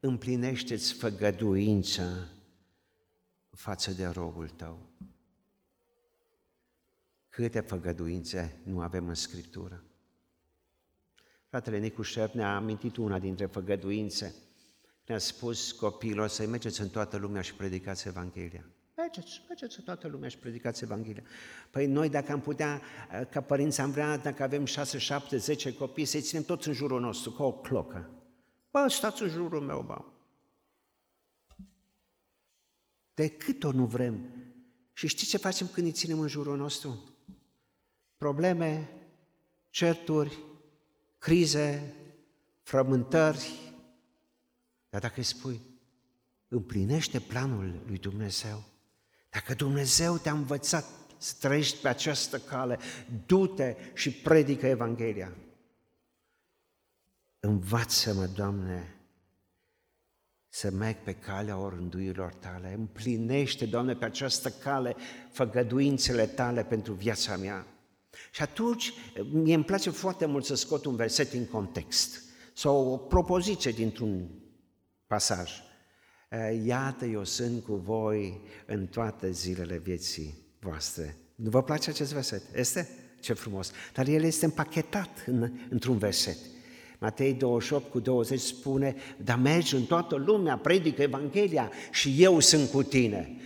împlinește-ți 0.00 0.92
făgăduința 0.92 2.28
față 3.50 3.90
de 3.92 4.06
robul 4.06 4.48
Tău. 4.48 4.88
Câte 7.28 7.60
făgăduințe 7.60 8.60
nu 8.62 8.80
avem 8.80 9.08
în 9.08 9.14
Scriptură? 9.14 9.84
Fratele 11.50 11.78
Nicu 11.78 12.02
Șerp 12.02 12.34
ne-a 12.34 12.56
amintit 12.56 12.96
una 12.96 13.18
dintre 13.18 13.46
făgăduințe. 13.46 14.34
Ne-a 15.06 15.18
spus 15.18 15.72
copiilor 15.72 16.28
să 16.28 16.46
mergeți 16.46 16.80
în 16.80 16.88
toată 16.88 17.16
lumea 17.16 17.42
și 17.42 17.54
predicați 17.54 18.08
Evanghelia. 18.08 18.64
Mergeți, 18.96 19.42
mergeți 19.48 19.78
în 19.78 19.84
toată 19.84 20.08
lumea 20.08 20.28
și 20.28 20.38
predicați 20.38 20.84
Evanghelia. 20.84 21.22
Păi 21.70 21.86
noi 21.86 22.08
dacă 22.08 22.32
am 22.32 22.40
putea, 22.40 22.82
ca 23.30 23.40
părinți 23.40 23.80
am 23.80 23.90
vrea, 23.90 24.16
dacă 24.16 24.42
avem 24.42 24.64
6, 24.64 24.98
7, 24.98 25.36
10 25.36 25.74
copii, 25.74 26.04
să-i 26.04 26.20
ținem 26.20 26.42
toți 26.42 26.68
în 26.68 26.74
jurul 26.74 27.00
nostru, 27.00 27.30
ca 27.30 27.44
o 27.44 27.52
clocă. 27.52 28.10
Bă, 28.70 28.86
stați 28.88 29.22
în 29.22 29.28
jurul 29.28 29.60
meu, 29.60 29.82
bă. 29.82 30.04
De 33.14 33.28
cât 33.28 33.64
o 33.64 33.72
nu 33.72 33.86
vrem. 33.86 34.34
Și 34.92 35.08
știți 35.08 35.30
ce 35.30 35.36
facem 35.36 35.66
când 35.66 35.86
îi 35.86 35.92
ținem 35.92 36.20
în 36.20 36.28
jurul 36.28 36.56
nostru? 36.56 37.14
Probleme, 38.16 38.90
certuri, 39.70 40.38
crize, 41.20 41.94
frământări, 42.62 43.74
dar 44.88 45.00
dacă 45.00 45.14
îi 45.16 45.22
spui, 45.22 45.60
împlinește 46.48 47.20
planul 47.20 47.82
lui 47.86 47.98
Dumnezeu, 47.98 48.64
dacă 49.30 49.54
Dumnezeu 49.54 50.16
te-a 50.16 50.32
învățat 50.32 50.84
să 51.18 51.34
trăiești 51.40 51.80
pe 51.80 51.88
această 51.88 52.38
cale, 52.38 52.78
du-te 53.26 53.76
și 53.94 54.12
predică 54.12 54.66
Evanghelia. 54.66 55.36
Învață-mă, 57.40 58.26
Doamne, 58.26 58.94
să 60.48 60.70
merg 60.70 60.96
pe 60.96 61.14
calea 61.14 61.58
orânduirilor 61.58 62.32
tale. 62.34 62.72
Împlinește, 62.72 63.66
Doamne, 63.66 63.94
pe 63.94 64.04
această 64.04 64.50
cale 64.50 64.96
făgăduințele 65.30 66.26
tale 66.26 66.64
pentru 66.64 66.92
viața 66.92 67.36
mea. 67.36 67.66
Și 68.30 68.42
atunci, 68.42 68.92
mie 69.32 69.54
îmi 69.54 69.64
place 69.64 69.90
foarte 69.90 70.26
mult 70.26 70.44
să 70.44 70.54
scot 70.54 70.84
un 70.84 70.96
verset 70.96 71.32
în 71.32 71.46
context 71.46 72.22
sau 72.54 72.92
o 72.92 72.96
propoziție 72.96 73.70
dintr-un 73.70 74.28
pasaj. 75.06 75.50
Iată, 76.64 77.04
eu 77.04 77.24
sunt 77.24 77.62
cu 77.64 77.74
voi 77.74 78.40
în 78.66 78.86
toate 78.86 79.30
zilele 79.30 79.78
vieții 79.78 80.34
voastre. 80.58 81.16
Nu 81.34 81.50
vă 81.50 81.62
place 81.62 81.90
acest 81.90 82.12
verset? 82.12 82.42
Este? 82.54 82.88
Ce 83.20 83.32
frumos! 83.32 83.70
Dar 83.92 84.08
el 84.08 84.22
este 84.22 84.44
împachetat 84.44 85.24
în, 85.26 85.52
într-un 85.70 85.98
verset. 85.98 86.36
Matei 86.98 87.34
28 87.34 87.90
cu 87.90 88.00
20 88.00 88.40
spune, 88.40 88.94
dar 89.24 89.38
mergi 89.38 89.74
în 89.74 89.84
toată 89.84 90.16
lumea, 90.16 90.56
predică 90.56 91.02
Evanghelia 91.02 91.70
și 91.92 92.22
eu 92.22 92.40
sunt 92.40 92.70
cu 92.70 92.82
tine. 92.82 93.36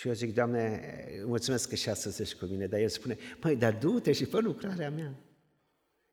Și 0.00 0.08
eu 0.08 0.14
zic, 0.14 0.34
Doamne, 0.34 0.82
mulțumesc 1.24 1.68
că 1.68 1.74
și 1.74 1.88
astăzi 1.88 2.22
ești 2.22 2.38
cu 2.38 2.44
mine, 2.44 2.66
dar 2.66 2.80
el 2.80 2.88
spune, 2.88 3.16
măi, 3.42 3.56
dar 3.56 3.78
du-te 3.78 4.12
și 4.12 4.24
fă 4.24 4.38
lucrarea 4.38 4.90
mea. 4.90 5.14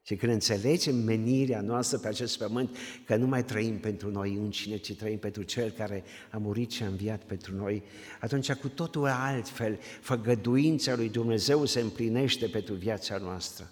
Și 0.01 0.15
când 0.15 0.31
înțelegem 0.31 0.95
menirea 0.95 1.61
noastră 1.61 1.97
pe 1.97 2.07
acest 2.07 2.37
pământ, 2.37 2.77
că 3.05 3.15
nu 3.15 3.27
mai 3.27 3.45
trăim 3.45 3.79
pentru 3.79 4.11
noi 4.11 4.33
înșine, 4.33 4.77
ci 4.77 4.95
trăim 4.95 5.17
pentru 5.17 5.43
Cel 5.43 5.71
care 5.71 6.03
a 6.31 6.37
murit 6.37 6.71
și 6.71 6.83
a 6.83 6.87
înviat 6.87 7.23
pentru 7.23 7.55
noi, 7.55 7.83
atunci 8.19 8.53
cu 8.53 8.69
totul 8.69 9.05
altfel, 9.05 9.79
făgăduința 10.01 10.95
lui 10.95 11.09
Dumnezeu 11.09 11.65
se 11.65 11.79
împlinește 11.79 12.47
pentru 12.47 12.73
viața 12.73 13.17
noastră. 13.17 13.71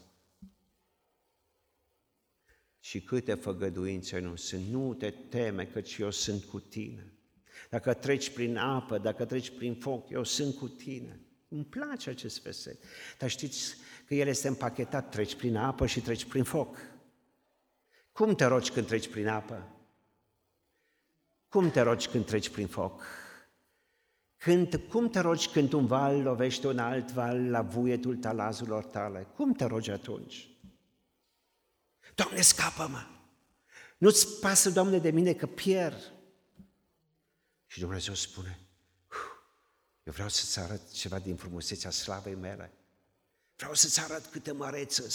Și 2.79 3.01
câte 3.01 3.33
făgăduințe 3.33 4.19
nu 4.19 4.35
sunt, 4.35 4.67
nu 4.67 4.93
te 4.93 5.09
teme 5.09 5.65
că 5.65 5.81
eu 5.99 6.11
sunt 6.11 6.43
cu 6.43 6.59
tine. 6.59 7.14
Dacă 7.69 7.93
treci 7.93 8.29
prin 8.29 8.57
apă, 8.57 8.97
dacă 8.97 9.25
treci 9.25 9.55
prin 9.55 9.75
foc, 9.75 10.09
eu 10.09 10.23
sunt 10.23 10.55
cu 10.55 10.67
tine. 10.67 11.19
Îmi 11.47 11.65
place 11.65 12.09
acest 12.09 12.41
verset. 12.41 12.83
Dar 13.17 13.29
știți 13.29 13.75
că 14.05 14.15
el 14.15 14.27
este 14.27 14.47
împachetat, 14.47 15.09
treci 15.09 15.35
prin 15.35 15.55
apă 15.55 15.85
și 15.85 16.01
treci 16.01 16.25
prin 16.25 16.43
foc. 16.43 16.77
Cum 18.11 18.35
te 18.35 18.45
rogi 18.45 18.71
când 18.71 18.87
treci 18.87 19.09
prin 19.09 19.27
apă? 19.27 19.69
Cum 21.47 21.71
te 21.71 21.81
rogi 21.81 22.07
când 22.07 22.25
treci 22.25 22.49
prin 22.49 22.67
foc? 22.67 23.03
Când, 24.37 24.75
cum 24.89 25.09
te 25.09 25.19
rogi 25.19 25.49
când 25.49 25.73
un 25.73 25.85
val 25.85 26.21
lovește 26.21 26.67
un 26.67 26.79
alt 26.79 27.11
val 27.11 27.49
la 27.49 27.61
vuietul 27.61 28.15
talazurilor 28.15 28.85
tale? 28.85 29.27
Cum 29.35 29.53
te 29.53 29.65
rogi 29.65 29.91
atunci? 29.91 30.49
Doamne, 32.15 32.41
scapă-mă! 32.41 33.05
Nu-ți 33.97 34.39
pasă, 34.39 34.69
Doamne, 34.69 34.97
de 34.97 35.09
mine 35.09 35.33
că 35.33 35.45
pierd. 35.45 36.13
Și 37.75 37.81
Dumnezeu 37.81 38.13
spune, 38.13 38.59
eu 40.03 40.13
vreau 40.13 40.29
să-ți 40.29 40.59
arăt 40.59 40.91
ceva 40.91 41.19
din 41.19 41.35
frumusețea 41.35 41.89
slavei 41.89 42.35
mele. 42.35 42.73
Vreau 43.55 43.73
să-ți 43.73 43.99
arăt 43.99 44.25
câte 44.25 44.51
măreță 44.51 45.07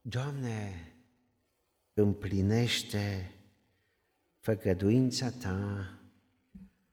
Doamne, 0.00 0.92
împlinește 1.92 3.34
făgăduința 4.38 5.30
Ta 5.30 5.98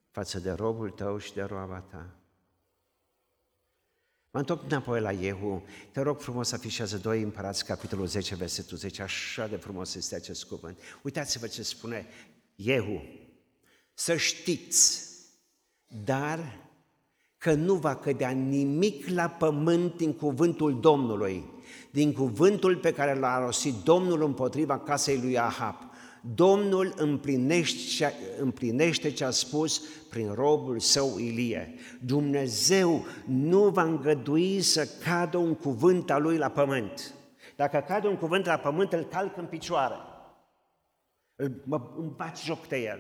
față 0.10 0.40
de 0.40 0.52
robul 0.52 0.92
Tău 0.92 1.18
și 1.18 1.34
de 1.34 1.44
roaba 1.44 1.80
Ta. 1.80 2.16
Mă 4.36 4.42
întorc 4.42 4.64
înapoi 4.68 5.02
la 5.02 5.12
Iehu. 5.12 5.64
Te 5.92 6.02
rog 6.02 6.20
frumos 6.20 6.48
să 6.48 6.56
afișează 6.56 6.98
2 6.98 7.22
Împărați, 7.22 7.66
capitolul 7.66 8.08
10, 8.08 8.36
versetul 8.36 8.78
10. 8.78 9.02
Așa 9.02 9.48
de 9.48 9.56
frumos 9.56 9.96
este 9.96 10.16
acest 10.16 10.44
cuvânt. 10.44 10.78
Uitați-vă 11.02 11.48
ce 11.48 11.64
spune 11.64 12.06
Iehu. 12.56 13.04
Să 13.94 14.16
știți, 14.16 15.02
dar 15.88 16.60
că 17.38 17.54
nu 17.54 17.74
va 17.74 17.96
cădea 17.96 18.30
nimic 18.30 19.08
la 19.08 19.28
pământ 19.28 19.98
din 19.98 20.14
cuvântul 20.14 20.80
Domnului, 20.80 21.44
din 21.92 22.14
cuvântul 22.14 22.78
pe 22.78 22.94
care 22.94 23.20
l-a 23.20 23.40
rostit 23.40 23.74
Domnul 23.84 24.24
împotriva 24.24 24.80
casei 24.80 25.20
lui 25.22 25.40
Ahab. 25.40 25.76
Domnul 26.34 26.94
împlinește, 26.96 28.14
împlinește 28.40 29.12
ce 29.12 29.24
a 29.24 29.30
spus 29.30 29.82
prin 30.10 30.34
robul 30.34 30.80
său 30.80 31.18
Ilie. 31.18 31.74
Dumnezeu 32.00 33.06
nu 33.26 33.70
va 33.70 33.84
îngădui 33.84 34.62
să 34.62 34.90
cadă 35.04 35.38
un 35.38 35.56
cuvânt 35.56 36.12
al 36.12 36.22
lui 36.22 36.38
la 36.38 36.50
pământ. 36.50 37.14
Dacă 37.56 37.84
cade 37.88 38.08
un 38.08 38.18
cuvânt 38.18 38.46
la 38.46 38.58
pământ, 38.58 38.94
îl 38.94 39.04
calc 39.04 39.38
în 39.38 39.46
picioare. 39.46 39.96
Mă, 41.64 41.82
îmi 41.98 42.14
bat 42.16 42.40
joc 42.40 42.68
de 42.68 42.78
el. 42.78 43.00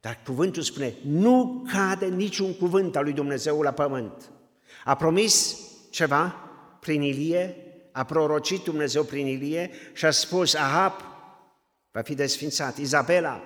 Dar 0.00 0.20
cuvântul 0.24 0.62
spune, 0.62 0.94
nu 1.04 1.66
cade 1.72 2.06
niciun 2.06 2.54
cuvânt 2.54 2.96
al 2.96 3.04
lui 3.04 3.12
Dumnezeu 3.12 3.60
la 3.60 3.70
pământ. 3.70 4.30
A 4.84 4.94
promis 4.94 5.60
ceva 5.90 6.34
prin 6.80 7.02
Ilie, 7.02 7.56
a 7.92 8.04
prorocit 8.04 8.64
Dumnezeu 8.64 9.02
prin 9.02 9.26
Ilie 9.26 9.70
și 9.92 10.04
a 10.04 10.10
spus, 10.10 10.54
Ahab 10.54 10.92
va 11.94 12.02
fi 12.02 12.14
desfințat, 12.14 12.76
Izabela, 12.76 13.40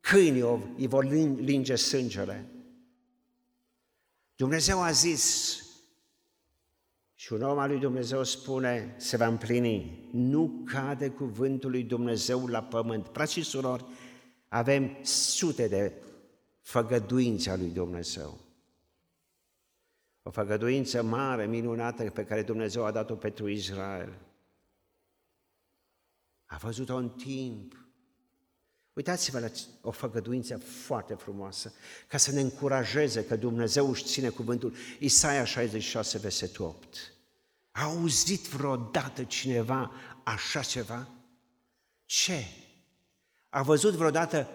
câinii 0.00 0.74
îi 0.76 0.86
vor 0.86 1.04
linge 1.40 1.74
sângele. 1.74 2.46
Dumnezeu 4.36 4.82
a 4.82 4.90
zis, 4.90 5.56
și 7.14 7.32
un 7.32 7.42
om 7.42 7.58
al 7.58 7.68
lui 7.68 7.78
Dumnezeu 7.78 8.24
spune, 8.24 8.94
se 8.98 9.16
va 9.16 9.26
împlini, 9.26 10.08
nu 10.12 10.62
cade 10.64 11.08
cuvântul 11.08 11.70
lui 11.70 11.82
Dumnezeu 11.82 12.46
la 12.46 12.62
pământ. 12.62 13.08
Frați 13.12 13.32
și 13.32 13.42
surori, 13.42 13.84
avem 14.48 14.98
sute 15.02 15.68
de 15.68 15.92
făgăduințe 16.60 17.50
a 17.50 17.56
lui 17.56 17.70
Dumnezeu. 17.70 18.38
O 20.22 20.30
făgăduință 20.30 21.02
mare, 21.02 21.46
minunată, 21.46 22.10
pe 22.10 22.24
care 22.24 22.42
Dumnezeu 22.42 22.84
a 22.84 22.90
dat-o 22.90 23.14
pentru 23.14 23.48
Israel. 23.48 24.29
A 26.50 26.56
văzut-o 26.56 26.94
în 26.96 27.08
timp. 27.08 27.74
Uitați-vă 28.92 29.38
la 29.38 29.48
o 29.80 29.90
făgăduință 29.90 30.58
foarte 30.58 31.14
frumoasă, 31.14 31.72
ca 32.08 32.16
să 32.16 32.32
ne 32.32 32.40
încurajeze 32.40 33.24
că 33.24 33.36
Dumnezeu 33.36 33.90
își 33.90 34.04
ține 34.04 34.28
cuvântul. 34.28 34.74
Isaia 34.98 35.44
66, 35.44 36.18
versetul 36.18 36.64
8. 36.64 37.12
A 37.70 37.82
auzit 37.82 38.46
vreodată 38.46 39.24
cineva 39.24 39.92
așa 40.22 40.62
ceva? 40.62 41.08
Ce? 42.04 42.44
A 43.48 43.62
văzut 43.62 43.94
vreodată 43.94 44.48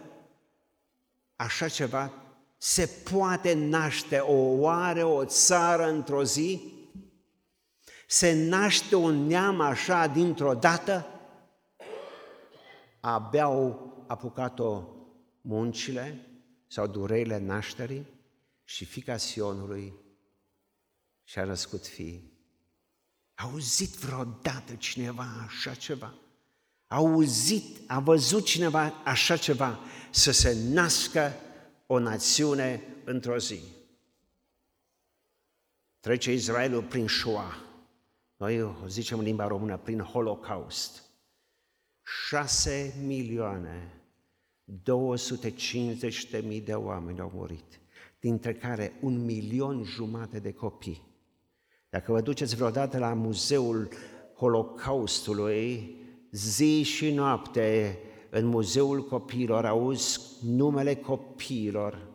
așa 1.35 1.67
ceva? 1.67 2.11
Se 2.57 2.85
poate 2.85 3.53
naște 3.53 4.17
o 4.17 4.59
oare 4.59 5.03
o 5.03 5.25
țară 5.25 5.89
într-o 5.89 6.23
zi? 6.23 6.73
Se 8.07 8.47
naște 8.47 8.95
un 8.95 9.25
neam 9.27 9.59
așa 9.59 10.07
dintr-o 10.07 10.53
dată? 10.53 11.09
Abia 13.07 13.43
au 13.43 13.93
apucat-o 14.07 14.83
muncile 15.41 16.27
sau 16.67 16.87
dureile 16.87 17.37
nașterii 17.37 18.05
și 18.63 18.85
fica 18.85 19.17
Sionului 19.17 19.93
și-a 21.23 21.43
născut 21.43 21.87
fii. 21.87 22.33
A 23.33 23.43
auzit 23.43 23.89
vreodată 23.89 24.75
cineva 24.75 25.25
așa 25.47 25.73
ceva? 25.73 26.13
a 26.87 26.95
auzit, 26.95 27.81
a 27.87 27.99
văzut 27.99 28.45
cineva 28.45 28.93
așa 29.03 29.37
ceva, 29.37 29.79
să 30.11 30.31
se 30.31 30.57
nască 30.69 31.33
o 31.85 31.99
națiune 31.99 32.83
într-o 33.03 33.37
zi. 33.37 33.61
Trece 35.99 36.33
Israelul 36.33 36.83
prin 36.83 37.07
Shoah. 37.07 37.55
Noi 38.37 38.61
o 38.61 38.87
zicem 38.87 39.17
în 39.17 39.23
limba 39.23 39.47
română, 39.47 39.77
prin 39.77 39.99
Holocaust. 39.99 41.04
6 42.05 42.93
milioane 43.05 44.01
250 44.63 46.29
de 46.29 46.43
mii 46.47 46.61
de 46.61 46.73
oameni 46.73 47.19
au 47.19 47.31
murit, 47.33 47.79
dintre 48.19 48.53
care 48.53 48.93
un 49.01 49.25
milion 49.25 49.83
jumate 49.83 50.39
de 50.39 50.53
copii. 50.53 51.01
Dacă 51.89 52.11
vă 52.11 52.21
duceți 52.21 52.55
vreodată 52.55 52.97
la 52.97 53.13
muzeul 53.13 53.89
Holocaustului, 54.35 55.95
zi 56.31 56.81
și 56.83 57.13
noapte 57.13 57.99
în 58.29 58.45
Muzeul 58.45 59.03
Copiilor 59.07 59.65
auzi 59.65 60.19
numele 60.43 60.95
copiilor 60.95 62.13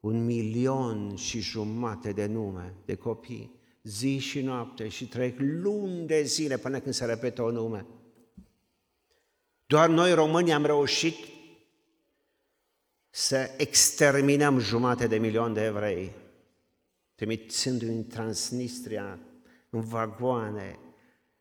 un 0.00 0.24
milion 0.24 1.16
și 1.16 1.40
jumate 1.40 2.12
de 2.12 2.26
nume 2.26 2.74
de 2.84 2.94
copii, 2.94 3.55
zi 3.86 4.18
și 4.18 4.40
noapte 4.40 4.88
și 4.88 5.08
trec 5.08 5.38
luni 5.38 6.06
de 6.06 6.22
zile 6.22 6.58
până 6.58 6.80
când 6.80 6.94
se 6.94 7.04
repetă 7.04 7.42
o 7.42 7.50
nume. 7.50 7.86
Doar 9.66 9.88
noi 9.88 10.14
români 10.14 10.52
am 10.52 10.64
reușit 10.64 11.16
să 13.10 13.50
exterminăm 13.56 14.58
jumate 14.58 15.06
de 15.06 15.18
milion 15.18 15.52
de 15.52 15.64
evrei, 15.64 16.12
trimițându-i 17.14 17.88
în 17.88 18.06
Transnistria, 18.06 19.18
în 19.70 19.80
vagoane. 19.80 20.78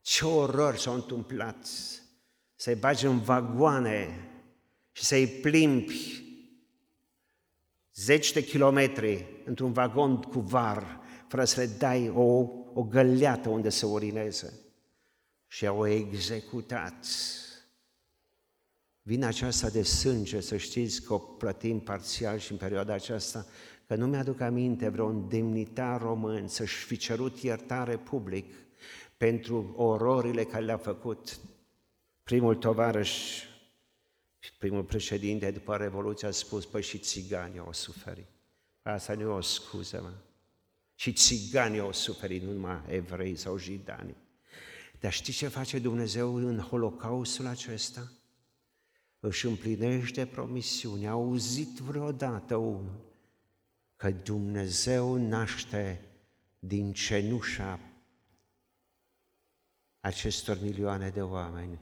Ce 0.02 0.26
orări 0.26 0.80
s-au 0.80 0.93
întâmplat! 0.93 1.68
Să-i 2.56 2.76
bagi 2.76 3.06
în 3.06 3.20
vagoane 3.20 4.30
și 4.91 5.04
să-i 5.04 5.28
plimbi 5.28 6.24
zeci 7.93 8.32
de 8.32 8.43
kilometri 8.43 9.26
într-un 9.46 9.72
vagon 9.72 10.22
cu 10.22 10.39
var, 10.39 11.04
fără 11.36 11.48
să 11.48 11.60
le 11.60 11.66
dai 11.78 12.10
o, 12.10 12.48
o 12.74 12.84
găleată 12.84 13.50
unde 13.50 13.70
să 13.70 13.86
urineze. 13.86 14.54
Și 15.48 15.68
au 15.68 15.88
executat. 15.88 17.06
Vine 19.02 19.26
aceasta 19.26 19.70
de 19.70 19.84
sânge, 19.84 20.42
să 20.42 20.58
știți 20.58 21.02
că 21.02 21.14
o 21.14 21.18
plătim 21.18 21.80
parțial 21.80 22.38
și 22.38 22.52
în 22.52 22.58
perioada 22.58 22.94
aceasta, 22.94 23.46
că 23.88 23.96
nu 23.96 24.08
mi-aduc 24.08 24.40
aminte 24.40 24.90
vreun 24.90 25.30
demnitar 25.30 26.02
român 26.02 26.48
să-și 26.48 26.86
fi 26.86 26.98
cerut 26.98 27.38
iertare 27.38 27.98
public 27.98 28.54
pentru 29.18 29.74
ororile 29.78 30.44
care 30.44 30.64
le-a 30.64 30.78
făcut. 30.78 31.40
Primul 32.24 32.56
tovarăș 32.56 33.44
Primul 34.58 34.84
președinte 34.84 35.52
după 35.52 35.76
Revoluție 35.76 36.28
a 36.28 36.32
spus, 36.32 36.66
păi 36.66 36.82
și 36.82 36.98
țiganii 36.98 37.60
au 37.60 37.74
suferit. 37.74 38.28
Asta 38.82 39.14
nu 39.14 39.22
e 39.22 39.26
o 39.26 39.42
scuză, 39.42 40.02
mă. 40.02 40.12
Și 40.96 41.14
țiganii 41.14 41.80
au 41.80 41.91
suferit, 41.91 42.41
nu 42.41 42.52
numai 42.52 42.82
evrei 42.88 43.36
sau 43.36 43.58
jidani. 43.58 44.16
Dar 45.00 45.14
știți 45.14 45.38
ce 45.38 45.48
face 45.48 45.80
Dumnezeu 45.80 46.36
în 46.36 46.60
holocaustul 46.60 47.46
acesta? 47.46 48.12
Își 49.20 49.46
împlinește 49.46 50.26
promisiunea. 50.26 51.10
A 51.10 51.14
auzit 51.14 51.78
vreodată 51.78 52.56
unul 52.56 53.14
că 53.96 54.12
Dumnezeu 54.12 55.16
naște 55.16 56.02
din 56.60 56.93
cenușa 56.93 57.80
acestor 60.00 60.62
milioane 60.62 61.10
de 61.10 61.22
oameni 61.22 61.80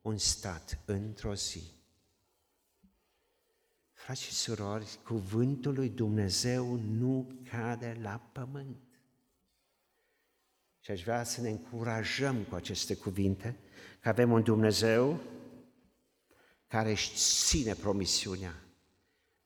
un 0.00 0.18
stat 0.18 0.82
într-o 0.84 1.34
zi. 1.34 1.62
Frați 4.02 4.22
și 4.22 4.32
surori, 4.32 4.98
cuvântul 5.04 5.74
lui 5.74 5.88
Dumnezeu 5.88 6.76
nu 6.76 7.32
cade 7.50 7.98
la 8.02 8.28
pământ. 8.32 8.82
Și 10.80 10.90
aș 10.90 11.02
vrea 11.02 11.24
să 11.24 11.40
ne 11.40 11.48
încurajăm 11.48 12.42
cu 12.42 12.54
aceste 12.54 12.96
cuvinte, 12.96 13.56
că 14.00 14.08
avem 14.08 14.32
un 14.32 14.42
Dumnezeu 14.42 15.20
care 16.66 16.90
își 16.90 17.12
ține 17.14 17.74
promisiunea, 17.74 18.62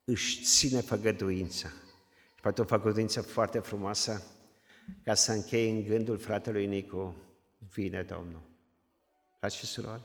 își 0.05 0.43
ține 0.43 0.81
făgăduința. 0.81 1.69
Și 2.35 2.41
poate 2.43 2.61
o 2.61 2.65
făgăduință 2.65 3.23
foarte 3.23 3.59
frumoasă, 3.59 4.23
ca 5.05 5.15
să 5.15 5.33
închei 5.33 5.71
în 5.71 5.85
gândul 5.85 6.19
fratelui 6.19 6.67
Nicu, 6.67 7.17
vine 7.73 8.03
Domnul. 8.03 8.43
Frați 9.39 9.57
și 9.57 9.67
surori, 9.67 10.03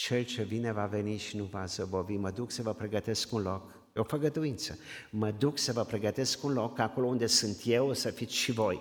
cel 0.00 0.24
ce 0.24 0.42
vine 0.42 0.72
va 0.72 0.86
veni 0.86 1.16
și 1.16 1.36
nu 1.36 1.44
va 1.44 1.64
zăbovi. 1.64 2.16
Mă 2.16 2.30
duc 2.30 2.50
să 2.50 2.62
vă 2.62 2.74
pregătesc 2.74 3.32
un 3.32 3.42
loc. 3.42 3.72
E 3.96 4.00
o 4.00 4.04
făgăduință. 4.04 4.78
Mă 5.10 5.30
duc 5.30 5.58
să 5.58 5.72
vă 5.72 5.84
pregătesc 5.84 6.44
un 6.44 6.52
loc 6.52 6.78
acolo 6.78 7.06
unde 7.06 7.26
sunt 7.26 7.60
eu, 7.64 7.92
să 7.92 8.10
fiți 8.10 8.34
și 8.34 8.52
voi. 8.52 8.80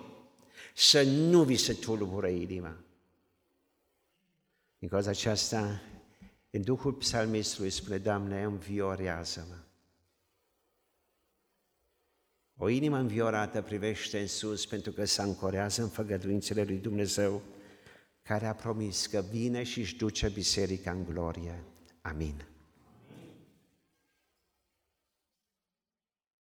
Să 0.76 1.02
nu 1.04 1.44
vi 1.44 1.56
se 1.56 1.74
tulbure 1.74 2.32
inima. 2.32 2.76
Din 4.78 4.90
cauza 4.90 5.10
aceasta, 5.10 5.82
în 6.50 6.62
Duhul 6.62 6.94
psalmistului 6.94 7.70
spune, 7.70 7.98
Doamne, 7.98 8.44
înviorează-mă. 8.44 9.58
O 12.58 12.68
inimă 12.68 12.98
înviorată 12.98 13.62
privește 13.62 14.20
în 14.20 14.28
sus 14.28 14.66
pentru 14.66 14.92
că 14.92 15.06
se 15.06 15.22
ancorează 15.22 15.82
în 15.82 15.90
făgăduințele 15.90 16.64
lui 16.64 16.78
Dumnezeu 16.78 17.42
care 18.30 18.46
a 18.46 18.54
promis 18.54 19.06
că 19.06 19.24
vine 19.32 19.64
și 19.64 19.80
își 19.80 19.96
duce 19.96 20.30
biserica 20.30 20.92
în 20.92 21.04
glorie. 21.04 21.64
Amin. 22.02 22.46